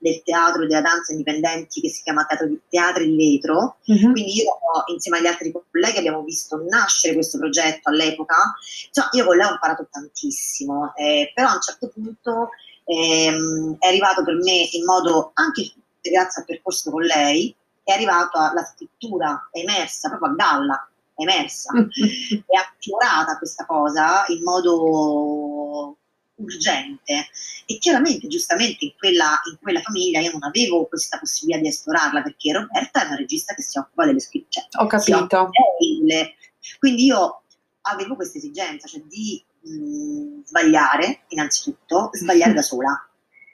del 0.00 0.22
teatro 0.22 0.62
e 0.62 0.66
della 0.66 0.80
danza 0.80 1.12
indipendenti 1.12 1.80
che 1.80 1.90
si 1.90 2.02
chiama 2.02 2.26
Teatro 2.68 3.04
di, 3.04 3.16
Vetro. 3.16 3.76
Uh-huh. 3.84 4.12
Quindi 4.12 4.34
io 4.34 4.44
insieme 4.92 5.18
agli 5.18 5.26
altri 5.26 5.52
colleghi 5.52 5.98
abbiamo 5.98 6.22
visto 6.22 6.60
nascere 6.68 7.14
questo 7.14 7.38
progetto 7.38 7.90
all'epoca. 7.90 8.54
Cioè, 8.90 9.08
io 9.12 9.26
con 9.26 9.36
lei 9.36 9.46
ho 9.46 9.52
imparato 9.52 9.86
tantissimo, 9.90 10.94
eh, 10.96 11.30
però 11.34 11.50
a 11.50 11.54
un 11.54 11.60
certo 11.60 11.88
punto 11.88 12.48
ehm, 12.84 13.76
è 13.78 13.86
arrivato 13.86 14.24
per 14.24 14.34
me 14.36 14.68
in 14.72 14.84
modo 14.84 15.30
anche 15.34 15.70
grazie 16.00 16.40
al 16.40 16.46
percorso 16.46 16.90
con 16.90 17.02
lei, 17.02 17.54
è 17.84 17.92
arrivato 17.92 18.38
alla 18.38 18.64
scrittura 18.64 19.48
emersa 19.52 20.08
proprio 20.08 20.30
a 20.30 20.34
galla, 20.34 20.90
emersa, 21.14 21.72
è 21.76 22.56
affiorata 22.56 23.36
questa 23.36 23.66
cosa 23.66 24.24
in 24.28 24.42
modo 24.42 25.96
urgente. 26.42 27.28
E 27.66 27.78
chiaramente 27.78 28.26
giustamente 28.26 28.84
in 28.84 28.92
quella, 28.98 29.40
in 29.50 29.58
quella, 29.60 29.80
famiglia 29.80 30.20
io 30.20 30.32
non 30.32 30.42
avevo 30.42 30.86
questa 30.86 31.18
possibilità 31.18 31.62
di 31.62 31.68
esplorarla 31.68 32.22
perché 32.22 32.52
Roberta 32.52 33.02
è 33.02 33.06
una 33.06 33.16
regista 33.16 33.54
che 33.54 33.62
si 33.62 33.78
occupa 33.78 34.06
delle 34.06 34.20
scritture 34.20 34.66
cioè, 34.68 34.82
ho 34.82 34.86
capito. 34.86 35.50
delle, 35.88 36.34
quindi 36.78 37.04
io 37.04 37.42
avevo 37.82 38.16
questa 38.16 38.38
esigenza 38.38 38.86
cioè 38.86 39.00
di 39.02 39.42
mh, 39.62 40.44
sbagliare 40.44 41.22
innanzitutto 41.28 42.10
sbagliare 42.12 42.54
da 42.54 42.62
sola. 42.62 43.04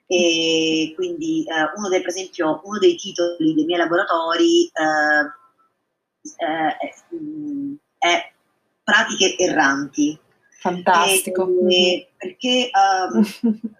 E 0.08 0.92
quindi 0.94 1.44
eh, 1.44 1.72
uno 1.76 1.88
dei, 1.88 2.00
per 2.00 2.10
esempio 2.10 2.60
uno 2.64 2.78
dei 2.78 2.94
titoli 2.94 3.54
dei 3.54 3.64
miei 3.64 3.78
laboratori 3.78 4.66
eh, 4.66 5.24
eh, 6.44 6.76
è, 6.76 8.06
è 8.06 8.32
pratiche 8.84 9.36
erranti 9.36 10.16
Fantastico. 10.74 11.48
E, 11.68 12.08
perché 12.16 12.70
um, 12.72 13.22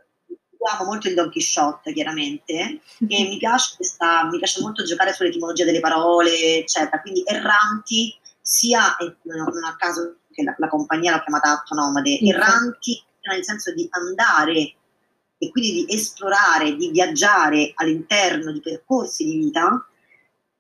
amo 0.67 0.85
molto 0.85 1.09
il 1.09 1.15
Don 1.15 1.31
Quixote, 1.31 1.93
chiaramente, 1.93 2.81
e 3.09 3.29
mi 3.29 3.37
piace, 3.39 3.75
questa, 3.77 4.25
mi 4.25 4.39
piace 4.39 4.61
molto 4.61 4.85
giocare 4.85 5.13
sull'etimologia 5.13 5.65
delle 5.65 5.81
parole, 5.81 6.59
eccetera. 6.59 7.01
Quindi 7.01 7.23
erranti, 7.25 8.15
sia, 8.41 8.97
non 9.23 9.65
a 9.65 9.77
caso 9.77 10.17
che 10.31 10.43
la, 10.43 10.55
la 10.59 10.69
compagnia 10.69 11.13
l'ha 11.13 11.23
chiamata 11.23 11.53
Atto 11.53 11.75
Nomade, 11.75 12.19
erranti 12.21 13.03
nel 13.23 13.45
senso 13.45 13.75
di 13.75 13.89
andare 13.91 14.75
e 15.39 15.51
quindi 15.51 15.85
di 15.85 15.95
esplorare, 15.95 16.77
di 16.77 16.91
viaggiare 16.91 17.73
all'interno 17.75 18.53
di 18.53 18.61
percorsi 18.61 19.25
di 19.25 19.37
vita, 19.37 19.85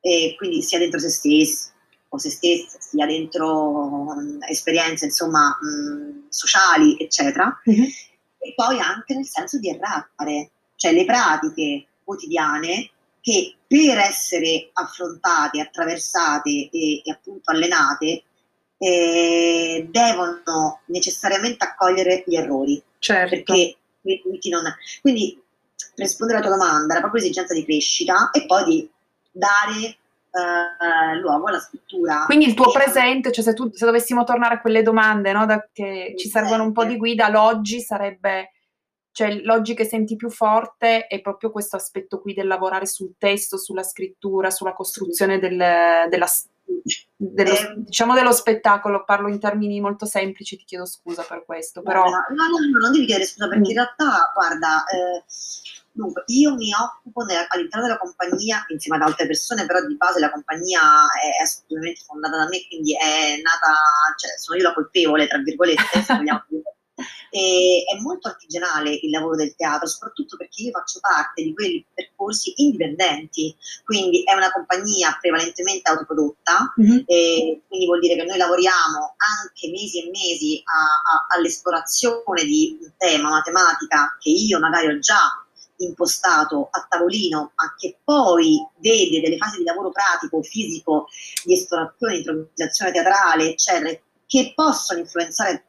e 0.00 0.35
quindi 0.37 0.62
sia 0.62 0.78
dentro 0.78 0.99
se 0.99 1.09
stessi, 1.09 1.71
o 2.09 2.19
se 2.19 2.31
stessa, 2.31 2.79
sia 2.81 3.07
dentro 3.07 3.71
um, 4.13 4.39
esperienze 4.49 5.07
insomma 5.07 5.57
um, 5.61 6.27
sociali, 6.29 6.97
eccetera, 6.99 7.61
mm-hmm. 7.69 7.85
e 8.39 8.53
poi 8.55 8.79
anche 8.79 9.15
nel 9.15 9.27
senso 9.27 9.59
di 9.59 9.69
errare, 9.71 10.51
cioè 10.77 10.93
le 10.93 11.05
pratiche 11.05 11.87
quotidiane 12.05 12.91
che 13.21 13.57
per 13.67 13.99
essere 13.99 14.71
affrontate, 14.73 15.61
attraversate 15.61 16.69
e, 16.71 17.03
e 17.05 17.11
appunto 17.11 17.51
allenate 17.51 18.23
eh, 18.79 19.89
devono 19.91 20.81
necessariamente 20.87 21.65
accogliere 21.65 22.23
gli 22.27 22.37
errori. 22.37 22.81
Certo. 22.99 23.35
Perché 23.35 23.77
non... 24.51 24.63
Quindi 25.01 25.43
per 25.95 26.07
rispondere 26.07 26.39
alla 26.39 26.47
tua 26.47 26.57
domanda 26.57 26.93
era 26.93 27.01
proprio 27.01 27.23
esigenza 27.23 27.53
di 27.53 27.65
crescita 27.65 28.31
e 28.31 28.47
poi 28.47 28.65
di 28.65 28.91
dare 29.33 29.97
eh, 30.37 31.16
luogo 31.19 31.47
alla 31.47 31.59
scrittura. 31.59 32.25
Quindi 32.26 32.47
il 32.47 32.55
tuo 32.55 32.71
presente, 32.71 33.33
cioè 33.33 33.45
se, 33.45 33.55
tu, 33.55 33.71
se 33.73 33.85
dovessimo 33.85 34.25
tornare 34.25 34.55
a 34.55 34.61
quelle 34.61 34.83
domande 34.83 35.33
no, 35.33 35.47
da, 35.47 35.66
che 35.73 36.14
ci 36.16 36.28
servono 36.28 36.64
un 36.64 36.73
po' 36.73 36.85
di 36.85 36.97
guida, 36.97 37.28
l'oggi 37.28 37.81
sarebbe, 37.81 38.52
cioè 39.12 39.35
l'oggi 39.43 39.75
che 39.75 39.85
senti 39.85 40.16
più 40.16 40.31
forte 40.31 41.07
è 41.07 41.21
proprio 41.21 41.50
questo 41.50 41.76
aspetto 41.76 42.21
qui 42.21 42.35
del 42.35 42.47
lavorare 42.47 42.87
sul 42.87 43.14
testo, 43.19 43.57
sulla 43.59 43.83
scrittura, 43.83 44.50
sulla 44.50 44.73
costruzione 44.73 45.38
del, 45.38 45.57
della, 45.57 46.26
dello, 47.17 47.51
eh, 47.51 47.75
diciamo 47.77 48.15
dello 48.15 48.33
spettacolo, 48.33 49.05
parlo 49.05 49.29
in 49.29 49.41
termini 49.41 49.81
molto 49.81 50.07
semplici, 50.07 50.57
ti 50.57 50.65
chiedo 50.65 50.87
scusa 50.87 51.23
per 51.23 51.45
questo, 51.45 51.83
però... 51.83 52.05
No, 52.05 52.11
no, 52.11 52.49
no, 52.49 52.81
non 52.81 52.93
devi 52.93 53.07
chiedere 53.07 53.27
scusa 53.27 53.49
perché 53.49 53.67
mm. 53.67 53.71
in 53.71 53.75
realtà, 53.75 54.33
guarda, 54.35 54.85
eh, 54.85 55.25
Dunque, 55.97 56.25
io 56.27 56.55
mi 56.55 56.69
occupo 56.75 57.25
nel, 57.25 57.47
all'interno 57.49 57.87
della 57.87 57.99
compagnia, 57.99 58.63
insieme 58.69 58.99
ad 58.99 59.09
altre 59.09 59.27
persone, 59.27 59.65
però 59.65 59.81
di 59.81 59.97
base 59.97 60.21
la 60.21 60.31
compagnia 60.31 60.81
è, 61.09 61.43
assolutamente 61.43 62.03
fondata 62.05 62.37
da 62.37 62.49
me, 62.49 62.67
quindi 62.69 62.95
è 62.95 63.41
nata, 63.41 63.73
cioè 64.17 64.37
sono 64.37 64.59
io 64.59 64.65
la 64.65 64.75
colpevole, 64.75 65.27
tra 65.27 65.39
virgolette, 65.39 66.03
se 66.03 66.15
vogliamo. 66.15 66.45
E 67.37 67.85
è 67.85 68.00
molto 68.00 68.28
artigianale 68.28 68.95
il 68.95 69.11
lavoro 69.11 69.37
del 69.37 69.55
teatro, 69.55 69.87
soprattutto 69.87 70.38
perché 70.38 70.62
io 70.62 70.71
faccio 70.71 71.00
parte 71.00 71.43
di 71.43 71.52
quei 71.52 71.85
percorsi 71.93 72.55
indipendenti, 72.57 73.55
quindi 73.85 74.23
è 74.23 74.33
una 74.33 74.50
compagnia 74.50 75.19
prevalentemente 75.21 75.90
autoprodotta, 75.90 76.73
mm-hmm. 76.81 77.00
quindi 77.69 77.85
vuol 77.85 78.00
dire 78.00 78.16
che 78.16 78.25
noi 78.25 78.38
lavoriamo 78.38 79.16
anche 79.21 79.69
mesi 79.69 80.02
e 80.02 80.11
mesi 80.11 80.62
a, 80.64 80.81
a, 80.81 81.26
all'esplorazione 81.37 82.43
di 82.45 82.78
un 82.81 82.93
tema, 82.97 83.28
una 83.28 83.43
tematica 83.43 84.16
che 84.19 84.31
io 84.31 84.59
magari 84.59 84.87
ho 84.87 84.99
già 84.99 85.45
impostato 85.78 86.69
a 86.71 86.87
tavolino, 86.88 87.52
ma 87.55 87.75
che 87.76 87.99
poi 88.02 88.66
vede 88.78 89.21
delle 89.21 89.37
fasi 89.37 89.59
di 89.59 89.64
lavoro 89.64 89.90
pratico, 89.90 90.43
fisico, 90.43 91.07
di 91.45 91.52
esplorazione, 91.52 92.14
di 92.14 92.19
improvvisazione 92.21 92.93
teatrale, 92.93 93.50
eccetera, 93.50 93.95
che 94.26 94.52
possono 94.55 95.00
influenzare 95.00 95.66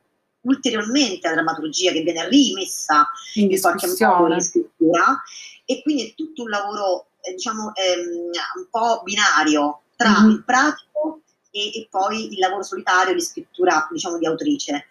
ulteriormente 0.48 1.28
la 1.28 1.34
drammaturgia 1.34 1.92
che 1.92 2.02
viene 2.02 2.28
rimessa 2.28 3.08
in, 3.36 3.52
in 3.52 3.62
qualche 3.62 3.88
modo 4.06 4.34
in 4.34 4.42
scrittura. 4.42 5.22
E 5.66 5.82
quindi 5.82 6.10
è 6.10 6.14
tutto 6.16 6.44
un 6.44 6.50
lavoro 6.50 7.08
eh, 7.22 7.34
diciamo 7.34 7.74
ehm, 7.76 8.32
un 8.56 8.68
po' 8.70 9.02
binario 9.04 9.82
tra 9.96 10.22
mm-hmm. 10.22 10.30
il 10.30 10.44
pratico 10.44 11.22
e, 11.52 11.80
e, 11.80 11.88
poi 11.90 12.32
il 12.32 12.40
lavoro 12.40 12.64
solitario 12.64 13.14
di 13.14 13.22
scrittura 13.22 13.88
diciamo 13.92 14.18
di 14.18 14.26
autrice. 14.26 14.88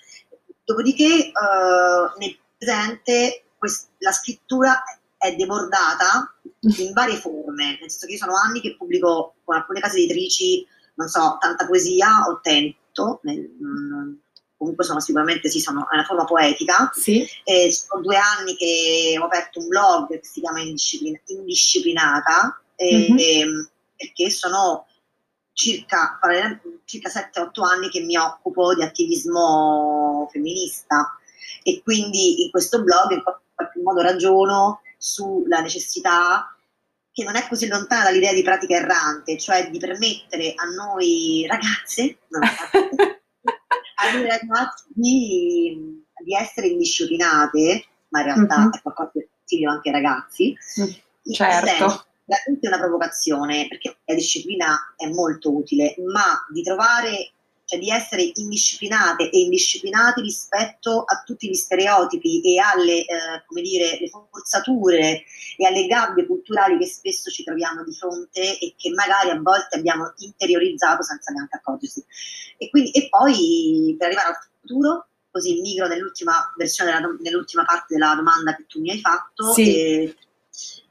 Dopodiché 0.65 1.29
eh, 1.29 1.33
nel 2.19 2.39
presente 2.59 3.45
quest- 3.57 3.91
la 3.99 4.13
scrittura 4.13 4.83
è 5.17 5.35
debordata 5.35 6.35
in 6.61 6.93
varie 6.93 7.17
forme, 7.17 7.79
nel 7.81 7.91
senso 7.91 8.07
che 8.07 8.13
io 8.13 8.19
sono 8.19 8.37
anni 8.37 8.61
che 8.61 8.77
pubblico 8.77 9.37
con 9.45 9.57
alcune 9.57 9.81
case 9.81 9.99
editrici, 9.99 10.67
non 10.97 11.09
so, 11.09 11.37
tanta 11.41 11.67
poesia, 11.67 12.27
ho 12.29 12.41
tento, 12.43 13.21
nel, 13.23 13.51
comunque 14.57 14.85
sono 14.85 15.01
sicuramente, 15.01 15.51
sì, 15.51 15.61
sono, 15.61 15.89
è 15.91 15.95
una 15.95 16.05
forma 16.05 16.25
poetica, 16.25 16.91
sì. 16.95 17.27
e 17.45 17.73
sono 17.73 18.03
due 18.03 18.17
anni 18.17 18.57
che 18.57 19.17
ho 19.21 19.25
aperto 19.25 19.61
un 19.61 19.69
blog 19.69 20.09
che 20.09 20.21
si 20.23 20.41
chiama 20.41 20.61
Indisciplin- 20.61 21.21
Indisciplinata, 21.27 22.61
e, 22.75 23.09
mm-hmm. 23.11 23.19
e, 23.19 23.69
perché 23.97 24.31
sono 24.31 24.87
circa, 25.53 26.19
circa 26.85 27.09
7-8 27.09 27.65
anni 27.65 27.89
che 27.89 28.01
mi 28.01 28.17
occupo 28.17 28.75
di 28.75 28.83
attivismo 28.83 30.29
femminista 30.31 31.19
e 31.63 31.81
quindi 31.83 32.45
in 32.45 32.51
questo 32.51 32.83
blog 32.83 33.13
in 33.13 33.23
qualche 33.23 33.81
modo 33.81 34.03
ragiono 34.03 34.83
sulla 34.99 35.61
necessità 35.61 36.55
che 37.11 37.25
non 37.25 37.37
è 37.37 37.49
così 37.49 37.67
lontana 37.67 38.05
dall'idea 38.05 38.35
di 38.35 38.43
pratica 38.43 38.77
errante, 38.77 39.39
cioè 39.39 39.71
di 39.71 39.79
permettere 39.79 40.53
a 40.55 40.65
noi 40.65 41.47
ragazze, 41.49 42.19
no, 42.29 42.41
a 44.09 44.13
noi 44.13 44.29
ragazzi 44.29 44.85
di, 44.89 46.05
di, 46.25 46.35
essere 46.35 46.69
indisciplinate, 46.69 47.85
ma 48.09 48.21
in 48.21 48.25
realtà 48.27 48.59
mm-hmm. 48.59 48.71
è 48.71 48.83
qualcosa 48.83 49.11
che 49.13 49.29
consiglio 49.39 49.71
anche 49.71 49.89
ai 49.89 49.95
ragazzi, 49.95 50.57
mm, 50.81 51.33
certo. 51.33 52.05
Veramente 52.29 52.67
una 52.67 52.79
provocazione, 52.79 53.69
perché 53.69 53.99
la 54.05 54.15
disciplina 54.15 54.95
è 54.97 55.09
molto 55.09 55.55
utile, 55.55 55.95
ma 56.13 56.45
di 56.53 56.63
trovare 56.63 57.35
cioè 57.67 57.81
di 57.81 57.91
essere 57.91 58.31
indisciplinate 58.33 59.29
e 59.29 59.41
indisciplinati 59.41 60.21
rispetto 60.21 61.03
a 61.03 61.23
tutti 61.27 61.49
gli 61.49 61.55
stereotipi 61.55 62.41
e 62.41 62.61
alle, 62.61 63.01
eh, 63.01 63.45
come 63.45 63.61
dire, 63.61 63.99
le 63.99 64.09
forzature 64.09 65.25
e 65.57 65.67
alle 65.67 65.87
gabbie 65.87 66.27
culturali 66.27 66.79
che 66.79 66.87
spesso 66.87 67.29
ci 67.29 67.43
troviamo 67.43 67.83
di 67.83 67.93
fronte 67.93 68.59
e 68.59 68.75
che 68.77 68.91
magari 68.91 69.31
a 69.31 69.41
volte 69.41 69.79
abbiamo 69.79 70.13
interiorizzato 70.19 71.03
senza 71.03 71.33
neanche 71.33 71.57
accorgersi. 71.57 72.05
E, 72.57 72.71
quindi, 72.71 72.93
e 72.93 73.09
poi 73.09 73.97
per 73.99 74.07
arrivare 74.07 74.29
al 74.29 74.39
futuro, 74.61 75.09
così 75.33 75.61
migro 75.61 75.89
nell'ultima 75.89 76.55
versione, 76.57 76.93
nell'ultima 77.21 77.65
parte 77.65 77.95
della 77.95 78.15
domanda 78.15 78.55
che 78.55 78.67
tu 78.69 78.81
mi 78.81 78.91
hai 78.91 79.01
fatto, 79.01 79.53
sì. 79.53 79.77
eh, 79.77 80.17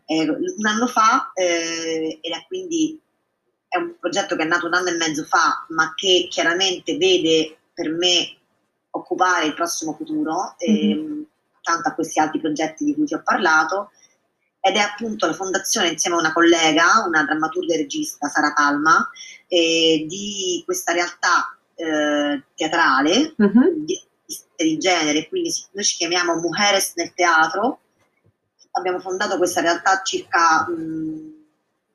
eh, 0.08 0.30
un 0.30 0.66
anno 0.66 0.88
fa, 0.88 1.32
eh, 1.34 2.20
è 2.22 2.46
quindi 2.48 3.00
è 3.76 3.78
un 3.78 3.96
progetto 4.00 4.36
che 4.36 4.44
è 4.44 4.48
nato 4.48 4.68
un 4.68 4.74
anno 4.74 4.90
e 4.90 4.96
mezzo 4.96 5.24
fa, 5.26 5.66
ma 5.70 5.94
che 5.96 6.28
chiaramente 6.30 6.98
vede 6.98 7.58
per 7.74 7.90
me 7.90 8.38
occupare 8.92 9.46
il 9.46 9.54
prossimo 9.54 9.94
futuro, 9.94 10.56
mm-hmm. 10.68 11.22
tanto 11.62 11.90
a 11.90 11.94
questi 11.94 12.20
altri 12.20 12.40
progetti 12.40 12.86
di 12.86 12.94
cui 12.94 13.06
ti 13.06 13.14
ho 13.14 13.22
parlato, 13.22 13.92
ed 14.62 14.78
è 14.78 14.80
appunto 14.80 15.28
la 15.28 15.34
fondazione 15.34 15.90
insieme 15.90 16.16
a 16.16 16.20
una 16.20 16.34
collega, 16.34 17.04
una 17.06 17.24
drammaturga 17.24 17.74
e 17.74 17.78
regista, 17.78 18.30
Sara 18.30 18.54
Palma, 18.54 19.10
eh, 19.48 20.06
di 20.08 20.64
questa 20.66 20.94
realtà 20.94 21.56
eh, 21.76 22.44
teatrale 22.56 23.36
mm-hmm. 23.42 23.84
di, 23.84 24.02
di, 24.56 24.78
genere, 24.78 25.28
quindi 25.28 25.54
noi 25.72 25.84
ci 25.84 25.98
chiamiamo 25.98 26.36
Mujeres 26.36 26.94
nel 26.96 27.14
teatro, 27.14 27.82
abbiamo 28.72 29.00
fondato 29.00 29.38
questa 29.38 29.62
realtà 29.62 30.02
circa 30.02 30.66
mh, 30.68 31.34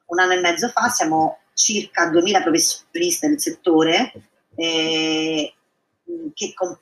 un 0.07 0.19
anno 0.19 0.33
e 0.33 0.41
mezzo 0.41 0.69
fa, 0.69 0.89
siamo 0.89 1.39
circa 1.61 2.09
2000 2.09 2.43
professioniste 2.43 3.29
del 3.29 3.41
settore 3.41 4.13
eh, 4.57 5.55
che 6.35 6.55
com- 6.55 6.79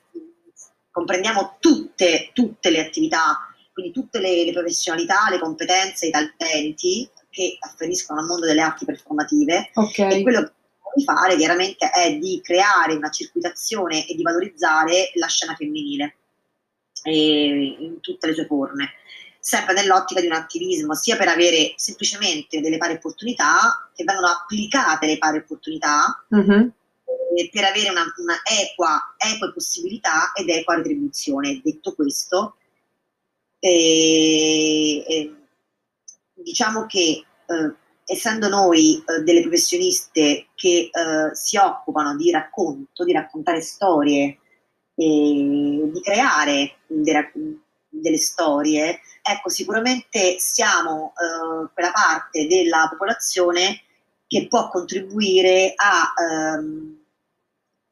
comprendiamo 0.89 1.57
tutte, 1.59 2.31
tutte, 2.33 2.69
le 2.69 2.85
attività, 2.85 3.53
quindi 3.73 3.91
tutte 3.91 4.19
le, 4.19 4.45
le, 4.45 4.53
professionalità, 4.53 5.27
le 5.29 5.39
competenze, 5.39 6.07
i 6.07 6.11
talenti 6.11 7.09
che 7.29 7.57
afferiscono 7.59 8.21
al 8.21 8.25
mondo 8.25 8.45
delle 8.45 8.61
arti 8.61 8.85
performative. 8.85 9.71
Okay. 9.73 10.19
E 10.19 10.23
quello 10.23 10.43
che 10.43 10.51
di 10.95 11.03
fare 11.03 11.35
chiaramente 11.37 11.89
è 11.91 12.17
di 12.17 12.41
creare 12.41 12.95
una 12.95 13.11
circuitazione 13.11 14.07
e 14.07 14.15
di 14.15 14.23
valorizzare 14.23 15.11
la 15.15 15.27
scena 15.27 15.53
femminile 15.53 16.15
eh, 17.03 17.77
in 17.79 17.99
tutte 17.99 18.25
le 18.25 18.33
sue 18.33 18.47
forme 18.47 18.93
sempre 19.39 19.73
nell'ottica 19.73 20.19
di 20.19 20.27
un 20.27 20.33
attivismo, 20.33 20.93
sia 20.93 21.15
per 21.15 21.29
avere 21.29 21.73
semplicemente 21.77 22.59
delle 22.59 22.77
pari 22.77 22.93
opportunità, 22.93 23.89
che 23.95 24.03
vengono 24.03 24.27
applicate 24.27 25.05
le 25.05 25.17
pari 25.17 25.37
opportunità, 25.37 26.25
uh-huh. 26.27 26.71
per 27.51 27.63
avere 27.63 27.89
una, 27.89 28.03
una 28.17 28.41
equa, 28.43 29.15
equa 29.17 29.51
possibilità 29.51 30.31
ed 30.33 30.49
equa 30.49 30.75
retribuzione. 30.75 31.61
Detto 31.63 31.93
questo, 31.93 32.57
eh, 33.59 35.03
eh, 35.07 35.35
diciamo 36.33 36.85
che 36.85 37.23
eh, 37.45 37.73
essendo 38.05 38.49
noi 38.49 39.03
eh, 39.05 39.21
delle 39.21 39.41
professioniste 39.41 40.47
che 40.55 40.89
eh, 40.91 41.33
si 41.33 41.57
occupano 41.57 42.15
di 42.15 42.31
racconto, 42.31 43.03
di 43.03 43.13
raccontare 43.13 43.61
storie, 43.61 44.39
di 44.99 46.01
creare 46.03 46.79
dei 46.87 47.13
racconti, 47.13 47.61
delle 47.89 48.17
storie, 48.17 48.99
ecco, 49.21 49.49
sicuramente 49.49 50.37
siamo 50.39 51.13
eh, 51.13 51.69
quella 51.73 51.91
parte 51.91 52.47
della 52.47 52.87
popolazione 52.89 53.81
che 54.27 54.47
può 54.47 54.69
contribuire 54.69 55.73
a, 55.75 56.13
ehm, 56.23 56.97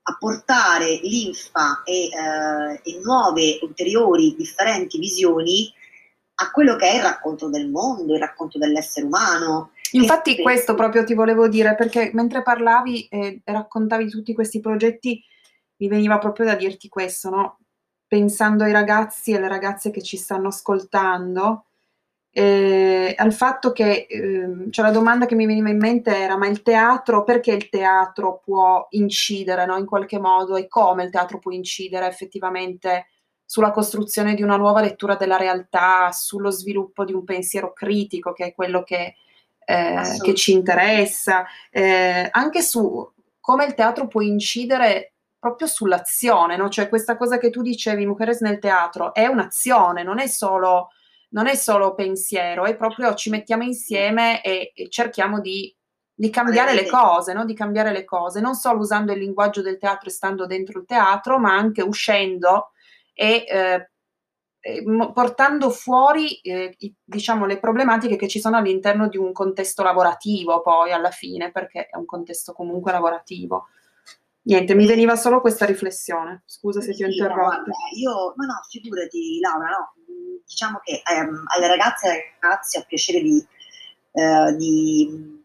a 0.04 0.18
portare 0.20 1.00
linfa 1.02 1.82
e, 1.84 2.04
eh, 2.04 2.82
e, 2.84 3.00
nuove, 3.04 3.60
ulteriori, 3.64 4.36
differenti 4.38 5.00
visioni 5.00 5.74
a 6.40 6.52
quello 6.52 6.76
che 6.76 6.92
è 6.92 6.96
il 6.98 7.02
racconto 7.02 7.50
del 7.50 7.68
mondo, 7.70 8.14
il 8.14 8.20
racconto 8.20 8.60
dell'essere 8.60 9.08
umano. 9.08 9.72
Infatti 9.92 10.36
e, 10.36 10.44
questo 10.44 10.76
proprio 10.76 11.04
ti 11.04 11.16
volevo 11.16 11.48
dire, 11.48 11.76
perché 11.76 12.12
mentre 12.14 12.44
parlavi 12.44 13.08
e 13.08 13.42
raccontavi 13.44 14.08
tutti 14.08 14.36
questi 14.36 14.60
progetti, 14.60 15.20
mi 15.78 15.88
veniva 15.88 16.20
proprio 16.20 16.46
da 16.46 16.56
dirti 16.56 16.88
questo, 16.88 17.30
no? 17.30 17.58
Pensando 18.08 18.64
ai 18.64 18.72
ragazzi 18.72 19.32
e 19.32 19.38
alle 19.38 19.48
ragazze 19.48 19.92
che 19.92 20.02
ci 20.02 20.18
stanno 20.18 20.48
ascoltando, 20.48 21.66
eh, 22.32 23.16
al 23.18 23.34
fatto 23.34 23.72
che 23.72 24.06
eh, 24.08 24.68
cioè 24.70 24.86
la 24.86 24.92
domanda 24.92 25.26
che 25.26 25.34
mi 25.34 25.48
veniva 25.48 25.70
in 25.70 25.80
mente 25.80 26.16
era 26.16 26.38
ma 26.38 26.48
il 26.48 26.62
teatro, 26.62 27.24
perché 27.24 27.52
il 27.52 27.70
teatro 27.70 28.42
può 28.44 28.86
incidere 28.92 29.66
no, 29.66 29.76
in 29.78 29.86
qualche 29.86 30.20
modo? 30.20 30.56
E 30.56 30.68
come 30.68 31.04
il 31.04 31.10
teatro 31.10 31.40
può 31.40 31.52
incidere 31.52 32.08
effettivamente 32.08 33.08
sulla 33.44 33.72
costruzione 33.72 34.36
di 34.36 34.44
una 34.44 34.58
nuova 34.58 34.82
lettura 34.82 35.16
della 35.16 35.38
realtà, 35.38 36.12
sullo 36.12 36.52
sviluppo 36.52 37.06
di 37.06 37.14
un 37.14 37.24
pensiero 37.24 37.74
critico 37.74 38.34
che 38.34 38.48
è 38.48 38.54
quello 38.54 38.84
che, 38.84 39.16
eh, 39.66 40.18
che 40.22 40.34
ci 40.36 40.52
interessa, 40.52 41.46
eh, 41.72 42.28
anche 42.30 42.62
su 42.62 43.10
come 43.40 43.66
il 43.66 43.74
teatro 43.74 44.08
può 44.08 44.22
incidere 44.22 45.14
proprio 45.40 45.68
sull'azione, 45.68 46.58
no? 46.58 46.70
cioè 46.70 46.90
questa 46.90 47.18
cosa 47.18 47.38
che 47.38 47.50
tu 47.50 47.62
dicevi, 47.62 48.06
Mujeres 48.06 48.42
nel 48.42 48.60
teatro, 48.60 49.14
è 49.14 49.26
un'azione, 49.28 50.04
non 50.04 50.20
è 50.20 50.28
solo, 50.28 50.90
non 51.30 51.48
è 51.48 51.56
solo 51.56 51.94
pensiero, 51.94 52.66
è 52.66 52.76
proprio 52.76 53.14
ci 53.14 53.30
mettiamo 53.30 53.64
insieme 53.64 54.42
e, 54.42 54.72
e 54.74 54.90
cerchiamo 54.90 55.40
di, 55.40 55.74
di 56.14 56.30
cambiare 56.30 56.74
le 56.74 56.88
cose, 56.88 57.34
no? 57.34 57.46
di 57.46 57.54
cambiare 57.54 57.92
le 57.92 58.04
cose, 58.04 58.42
non 58.42 58.56
solo 58.56 58.80
usando 58.80 59.12
il 59.12 59.20
linguaggio 59.20 59.62
del 59.62 59.78
teatro 59.78 60.10
e 60.10 60.12
stando 60.12 60.46
dentro 60.46 60.80
il 60.80 60.86
teatro, 60.86 61.38
ma 61.38 61.54
anche 61.56 61.82
uscendo 61.82 62.72
e 63.14 63.46
eh, 63.48 63.88
portando 65.14 65.70
fuori 65.70 66.40
eh, 66.42 66.76
diciamo, 67.04 67.46
le 67.46 67.60
problematiche 67.60 68.16
che 68.16 68.28
ci 68.28 68.40
sono 68.40 68.58
all'interno 68.58 69.08
di 69.08 69.18
un 69.18 69.32
contesto 69.32 69.82
lavorativo 69.82 70.62
poi 70.62 70.92
alla 70.92 71.12
fine, 71.12 71.52
perché 71.52 71.88
è 71.88 71.96
un 71.98 72.06
contesto 72.06 72.54
comunque 72.54 72.92
lavorativo. 72.92 73.68
Niente, 74.48 74.76
mi 74.76 74.86
veniva 74.86 75.18
solo 75.18 75.42
questa 75.42 75.66
riflessione. 75.66 76.44
Scusa 76.46 76.80
se 76.80 76.94
sì, 76.94 76.98
ti 77.00 77.04
ho 77.04 77.08
interrotto. 77.08 77.58
No, 77.58 77.74
io, 77.98 78.34
ma 78.38 78.46
no, 78.46 78.54
figurati, 78.70 79.40
Laura, 79.42 79.68
no. 79.68 79.94
Diciamo 80.46 80.80
che 80.82 81.02
ehm, 81.06 81.44
alle 81.54 81.68
ragazze 81.68 82.08
e 82.08 82.10
ai 82.12 82.22
ragazzi 82.40 82.78
ho 82.78 82.86
piacere 82.88 83.20
di, 83.20 83.46
eh, 84.14 84.56
di, 84.56 85.44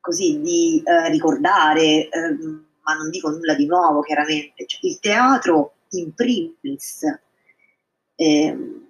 così, 0.00 0.40
di 0.40 0.82
eh, 0.82 1.10
ricordare, 1.10 2.08
ehm, 2.08 2.66
ma 2.82 2.94
non 2.94 3.10
dico 3.10 3.28
nulla 3.28 3.54
di 3.54 3.66
nuovo, 3.66 4.00
chiaramente. 4.00 4.64
Cioè, 4.64 4.80
il 4.88 4.98
teatro 5.00 5.74
in 5.90 6.14
primis, 6.14 7.02
ehm, 8.14 8.86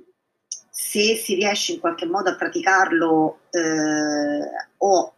se 0.70 1.16
si 1.16 1.34
riesce 1.34 1.72
in 1.72 1.80
qualche 1.80 2.06
modo 2.06 2.30
a 2.30 2.36
praticarlo 2.36 3.40
eh, 3.50 4.48
o 4.76 5.14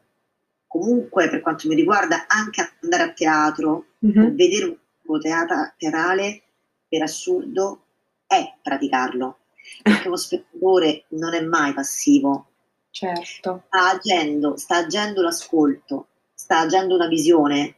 comunque 0.72 1.28
per 1.28 1.42
quanto 1.42 1.68
mi 1.68 1.74
riguarda 1.74 2.24
anche 2.26 2.76
andare 2.80 3.02
a 3.02 3.12
teatro, 3.12 3.88
mm-hmm. 4.04 4.35
vedere 4.35 4.78
un 5.02 5.20
teatro 5.20 5.72
teatrale 5.76 6.42
per 6.88 7.02
assurdo 7.02 7.82
è 8.26 8.54
praticarlo, 8.62 9.40
perché 9.82 10.06
uno 10.06 10.16
spettatore 10.16 11.04
non 11.11 11.35
è 11.35 11.42
mai 11.42 11.74
passivo. 11.74 12.46
Certo. 12.88 13.64
Sta 13.66 13.90
agendo, 13.90 14.56
sta 14.56 14.76
agendo 14.76 15.20
l'ascolto, 15.20 16.06
sta 16.32 16.61
agendo 16.61 16.94
una 16.94 17.06
visione, 17.06 17.74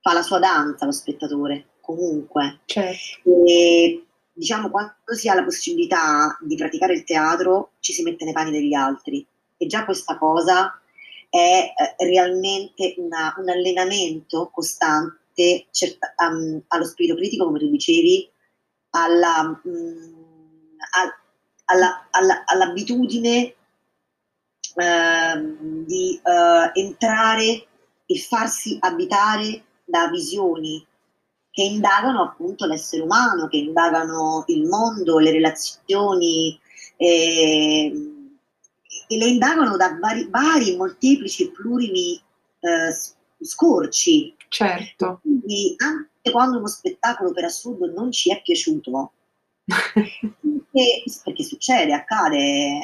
fa 0.00 0.12
la 0.12 0.22
sua 0.22 0.40
danza 0.40 0.86
lo 0.86 0.92
spettatore, 0.92 1.74
comunque. 1.80 2.62
Certo. 2.64 3.44
E 3.46 4.06
diciamo 4.32 4.70
quando 4.70 5.14
si 5.16 5.28
ha 5.28 5.34
la 5.34 5.44
possibilità 5.44 6.36
di 6.40 6.56
praticare 6.56 6.94
il 6.94 7.04
teatro 7.04 7.74
ci 7.78 7.92
si 7.92 8.02
mette 8.02 8.24
nei 8.24 8.32
panni 8.32 8.50
degli 8.50 8.74
altri 8.74 9.24
e 9.56 9.66
già 9.66 9.84
questa 9.84 10.18
cosa 10.18 10.76
è 11.34 11.74
eh, 11.74 12.04
realmente 12.06 12.94
una, 12.98 13.34
un 13.38 13.48
allenamento 13.48 14.50
costante 14.52 15.66
certa, 15.72 16.14
um, 16.18 16.62
allo 16.68 16.84
spirito 16.84 17.16
critico, 17.16 17.46
come 17.46 17.58
tu 17.58 17.68
dicevi, 17.68 18.30
alla, 18.90 19.60
um, 19.64 20.76
alla, 21.64 22.06
alla, 22.10 22.44
all'abitudine 22.46 23.54
uh, 24.76 25.56
di 25.84 26.20
uh, 26.22 26.78
entrare 26.78 27.66
e 28.06 28.18
farsi 28.20 28.76
abitare 28.78 29.64
da 29.84 30.08
visioni 30.08 30.86
che 31.50 31.62
indagano 31.62 32.22
appunto 32.22 32.64
l'essere 32.64 33.02
umano, 33.02 33.48
che 33.48 33.56
indagano 33.56 34.44
il 34.46 34.68
mondo, 34.68 35.18
le 35.18 35.32
relazioni. 35.32 36.60
Eh, 36.96 38.13
e 39.14 39.18
le 39.18 39.26
indagano 39.26 39.76
da 39.76 39.96
vari, 40.00 40.28
vari 40.28 40.76
molteplici 40.76 41.44
e 41.44 41.50
plurimi 41.50 42.14
eh, 42.14 42.92
scorci. 43.40 44.34
Certo. 44.48 45.20
Quindi 45.22 45.74
anche 45.78 46.30
quando 46.30 46.58
uno 46.58 46.66
spettacolo 46.66 47.32
per 47.32 47.44
assurdo 47.44 47.90
non 47.90 48.10
ci 48.10 48.32
è 48.32 48.42
piaciuto, 48.42 49.12
perché, 49.64 51.42
succede, 51.42 51.92
accade, 51.92 52.78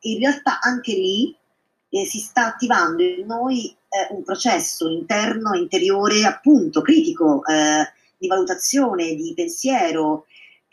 in 0.00 0.18
realtà 0.18 0.60
anche 0.60 0.92
lì 0.92 1.34
eh, 1.88 2.04
si 2.04 2.18
sta 2.18 2.46
attivando 2.46 3.02
in 3.02 3.26
noi 3.26 3.68
eh, 3.68 4.14
un 4.14 4.22
processo 4.22 4.88
interno, 4.88 5.54
interiore, 5.54 6.24
appunto, 6.24 6.82
critico, 6.82 7.44
eh, 7.44 7.92
di 8.18 8.26
valutazione, 8.26 9.14
di 9.14 9.32
pensiero, 9.34 10.26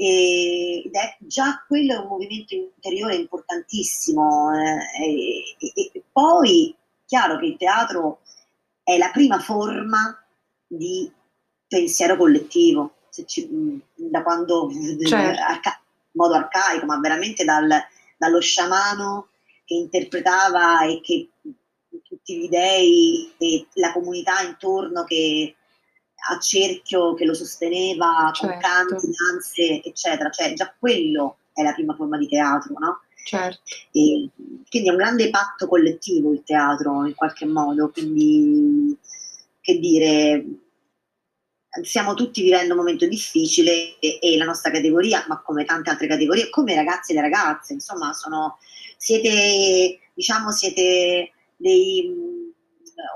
ed 0.06 0.94
è 0.94 1.16
già 1.20 1.64
quello 1.66 1.94
è 1.94 1.98
un 1.98 2.08
movimento 2.08 2.54
interiore 2.54 3.16
importantissimo. 3.16 4.52
Eh, 4.54 5.56
e, 5.58 5.92
e, 5.94 6.04
poi, 6.12 6.76
chiaro 7.06 7.40
che 7.40 7.46
il 7.46 7.58
teatro 7.58 8.20
è 8.84 8.98
la 8.98 9.12
prima 9.12 9.40
forma 9.40 10.22
di 10.68 11.10
pensiero 11.66 12.18
collettivo, 12.18 12.96
ci, 13.26 13.48
da 13.96 14.24
quando, 14.24 14.70
certo. 15.06 15.40
arca, 15.48 15.80
in 15.80 16.12
modo 16.12 16.34
arcaico, 16.34 16.86
ma 16.86 17.00
veramente 17.00 17.46
dal, 17.46 17.70
dallo 18.18 18.42
sciamano 18.42 19.30
che 19.64 19.76
interpretava 19.76 20.84
e 20.84 21.00
che 21.02 21.30
tutti 22.04 22.40
gli 22.40 22.50
dei 22.50 23.34
e 23.38 23.68
la 23.76 23.94
comunità 23.94 24.42
intorno 24.42 25.06
che 25.06 25.56
a 26.30 26.40
cerchio 26.40 27.14
che 27.14 27.26
lo 27.26 27.34
sosteneva 27.34 28.32
Certo. 28.34 28.48
con 28.48 28.58
canti, 28.60 29.08
danze, 29.12 29.82
eccetera. 29.84 30.30
Cioè 30.30 30.54
già 30.54 30.74
quello 30.78 31.38
è 31.54 31.64
la 31.64 31.74
prima 31.74 31.96
forma 31.96 32.18
di 32.18 32.28
teatro, 32.28 32.74
no? 32.78 33.02
Certo. 33.24 33.62
E 33.92 34.30
quindi 34.70 34.90
è 34.90 34.92
un 34.92 34.98
grande 34.98 35.30
patto 35.30 35.68
collettivo 35.68 36.32
il 36.32 36.44
teatro 36.44 37.06
in 37.06 37.16
qualche 37.16 37.46
modo, 37.46 37.90
quindi 37.90 38.98
che 39.62 39.80
dire, 39.80 40.46
stiamo 41.82 42.14
tutti 42.14 42.42
vivendo 42.42 42.74
un 42.74 42.80
momento 42.80 43.08
difficile 43.08 43.98
e, 44.00 44.20
e 44.22 44.38
la 44.38 44.46
nostra 44.46 44.72
categoria, 44.72 45.24
ma 45.28 45.42
come 45.42 45.64
tante 45.64 45.90
altre 45.90 46.08
categorie, 46.08 46.50
come 46.50 46.74
i 46.74 46.76
ragazzi 46.76 47.12
e 47.12 47.16
le 47.16 47.22
ragazze, 47.22 47.74
insomma, 47.74 48.14
sono, 48.14 48.58
siete, 48.98 50.00
diciamo, 50.14 50.52
siete 50.52 51.32
dei, 51.56 52.33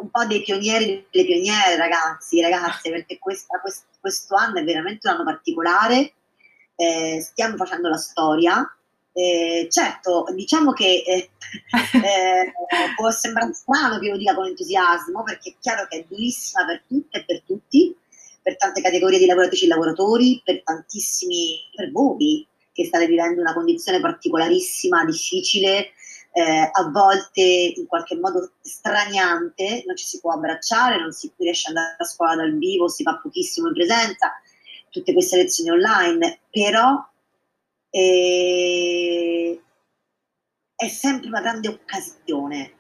un 0.02 0.10
po' 0.10 0.26
dei 0.26 0.42
pionieri, 0.42 1.06
delle 1.12 1.26
pioniere, 1.26 1.76
ragazzi, 1.76 2.42
ragazze, 2.42 2.90
perché 2.90 3.18
questa, 3.20 3.60
quest, 3.60 3.86
questo 4.00 4.36
anno 4.36 4.60
è 4.60 4.64
veramente 4.64 5.08
un 5.08 5.16
anno 5.16 5.24
particolare, 5.24 6.14
eh, 6.76 7.22
stiamo 7.22 7.56
facendo 7.56 7.90
la 7.90 7.98
storia. 7.98 8.72
Eh, 9.12 9.68
certo, 9.72 10.26
diciamo 10.34 10.74
che 10.74 11.04
eh, 11.06 11.30
eh, 11.98 12.54
può 12.96 13.10
sembrare 13.10 13.54
strano 13.54 13.98
che 13.98 14.10
lo 14.10 14.18
dica 14.18 14.36
con 14.36 14.46
entusiasmo, 14.46 15.24
perché 15.24 15.52
è 15.52 15.56
chiaro 15.60 15.88
che 15.88 16.00
è 16.00 16.06
durissima 16.08 16.66
per 16.66 16.84
tutte 16.88 17.18
e 17.18 17.26
per 17.26 17.42
tutti, 17.44 17.96
per 18.42 18.58
tante 18.58 18.82
categorie 18.82 19.20
di 19.20 19.26
lavoratrici 19.26 19.66
e 19.66 19.70
lavoratori, 19.70 20.42
per 20.44 20.62
tantissimi, 20.64 21.70
per 21.74 21.92
voi 21.92 22.48
che 22.78 22.86
state 22.86 23.08
vivendo 23.08 23.42
una 23.42 23.56
condizione 23.56 24.00
particolarissima, 24.00 25.04
difficile, 25.04 25.94
eh, 26.38 26.70
a 26.72 26.90
volte 26.92 27.42
in 27.42 27.88
qualche 27.88 28.16
modo 28.16 28.52
straniante, 28.62 29.84
non 29.88 29.96
ci 29.96 30.06
si 30.06 30.20
può 30.20 30.34
abbracciare, 30.34 31.00
non 31.00 31.12
si 31.12 31.32
riesce 31.36 31.72
ad 31.72 31.78
andare 31.78 31.96
a 31.98 32.06
scuola 32.06 32.36
dal 32.36 32.56
vivo, 32.56 32.88
si 32.88 33.02
fa 33.02 33.18
pochissimo 33.18 33.70
in 33.70 33.74
presenza, 33.74 34.40
tutte 34.92 35.14
queste 35.14 35.38
lezioni 35.38 35.72
online, 35.72 36.42
però 36.52 37.04
eh, 37.90 39.62
è 40.76 40.88
sempre 40.88 41.28
una 41.28 41.42
grande 41.42 41.70
occasione 41.70 42.74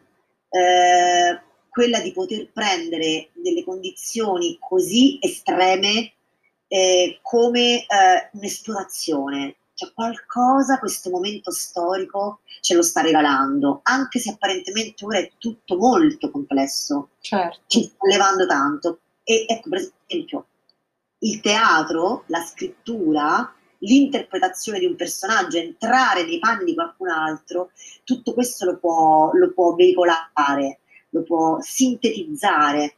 eh, 0.50 1.41
quella 1.67 2.00
di 2.00 2.12
poter 2.12 2.52
prendere 2.52 3.30
delle 3.34 3.63
condizioni 3.63 4.58
così 4.60 5.17
estreme 5.20 6.13
eh, 6.67 7.17
come 7.24 7.80
eh, 7.88 8.30
un'esplorazione. 8.34 9.56
Cioè 9.78 9.94
qualcosa 9.94 10.80
questo 10.80 11.12
momento 11.12 11.52
storico 11.52 12.40
ce 12.62 12.74
lo 12.74 12.82
sta 12.82 13.02
regalando, 13.02 13.82
anche 13.84 14.18
se 14.18 14.32
apparentemente 14.32 15.06
ora 15.06 15.20
è 15.20 15.30
tutto 15.38 15.78
molto 15.78 16.32
complesso, 16.32 17.10
Certo. 17.20 17.60
ci 17.68 17.84
sta 17.84 18.08
levando 18.10 18.48
tanto. 18.48 19.02
E 19.24 19.46
ecco, 19.48 19.70
per 19.70 19.92
esempio, 20.08 20.48
il 21.20 21.40
teatro, 21.42 22.24
la 22.26 22.42
scrittura, 22.42 23.54
l'interpretazione 23.80 24.80
di 24.80 24.88
un 24.88 24.96
personaggio, 24.96 25.58
entrare 25.58 26.26
nei 26.26 26.40
panni 26.40 26.66
di 26.66 26.74
qualcun 26.74 27.10
altro, 27.10 27.70
tutto 28.04 28.34
questo 28.34 28.66
lo 28.66 28.78
può, 28.80 29.30
lo 29.34 29.54
può 29.54 29.76
veicolare, 29.76 30.80
lo 31.10 31.22
può 31.22 31.60
sintetizzare. 31.62 32.96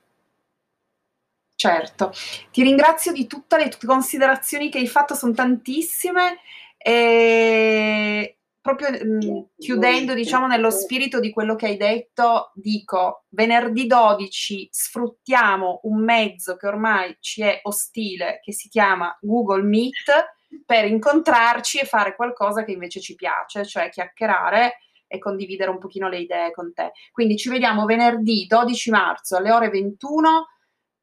Certo, 1.56 2.14
ti 2.54 2.64
ringrazio 2.64 3.12
di 3.12 3.28
tutte 3.28 3.58
le 3.58 3.70
considerazioni 3.86 4.70
che 4.70 4.78
hai 4.78 4.88
fatto, 4.88 5.14
sono 5.14 5.34
tantissime. 5.34 6.38
E 6.82 8.38
proprio 8.62 8.90
mh, 8.92 9.50
chiudendo, 9.58 10.14
diciamo, 10.14 10.48
nello 10.48 10.70
spirito 10.70 11.20
di 11.20 11.32
quello 11.32 11.56
che 11.56 11.68
hai 11.68 11.78
detto, 11.78 12.52
dico 12.56 13.26
venerdì 13.30 13.86
12 13.86 14.70
sfruttiamo 14.72 15.82
un 15.84 16.04
mezzo 16.04 16.56
che 16.56 16.68
ormai 16.68 17.16
ci 17.20 17.42
è 17.42 17.60
ostile, 17.64 18.40
che 18.42 18.54
si 18.54 18.70
chiama 18.70 19.16
Google 19.22 19.64
Meet, 19.64 20.38
per 20.66 20.86
incontrarci 20.86 21.80
e 21.80 21.86
fare 21.86 22.16
qualcosa 22.16 22.64
che 22.64 22.72
invece 22.72 23.00
ci 23.00 23.16
piace, 23.16 23.66
cioè 23.66 23.90
chiacchierare 23.90 24.78
e 25.08 25.18
condividere 25.18 25.72
un 25.72 25.80
pochino 25.80 26.08
le 26.08 26.20
idee 26.20 26.52
con 26.52 26.74
te. 26.74 26.92
Quindi 27.12 27.38
ci 27.38 27.50
vediamo 27.50 27.86
venerdì 27.86 28.46
12 28.48 28.90
marzo 28.92 29.36
alle 29.38 29.52
ore 29.52 29.70
21 29.70 30.48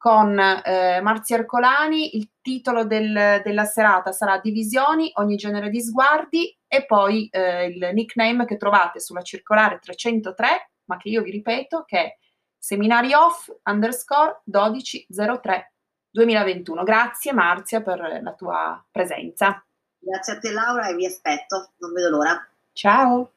con 0.06 0.38
eh, 0.38 1.00
Marzia 1.00 1.38
Ercolani. 1.38 2.16
Il 2.16 2.30
titolo 2.40 2.84
del- 2.84 3.40
della 3.42 3.64
serata 3.64 4.12
sarà 4.12 4.38
Divisioni, 4.38 5.10
ogni 5.14 5.34
genere 5.34 5.68
di 5.68 5.80
sguardi 5.80 6.56
e 6.68 6.86
poi 6.86 7.26
eh, 7.28 7.66
il 7.66 7.90
nickname 7.92 8.44
che 8.44 8.56
trovate 8.56 9.00
sulla 9.00 9.22
circolare 9.22 9.80
303, 9.80 10.70
ma 10.84 10.96
che 10.96 11.08
io 11.08 11.22
vi 11.22 11.32
ripeto 11.32 11.82
che 11.84 11.98
è 11.98 12.16
seminari 12.56 13.14
off 13.14 13.50
underscore 13.64 14.42
1203 14.44 15.72
2021. 16.08 16.84
Grazie 16.84 17.32
Marzia 17.32 17.82
per 17.82 18.20
la 18.22 18.32
tua 18.34 18.86
presenza. 18.88 19.60
Grazie 19.98 20.34
a 20.34 20.38
te 20.38 20.52
Laura 20.52 20.86
e 20.86 20.94
vi 20.94 21.06
aspetto, 21.06 21.72
non 21.78 21.92
vedo 21.92 22.10
l'ora. 22.10 22.48
Ciao! 22.72 23.32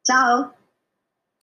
Ciao! 0.00 0.54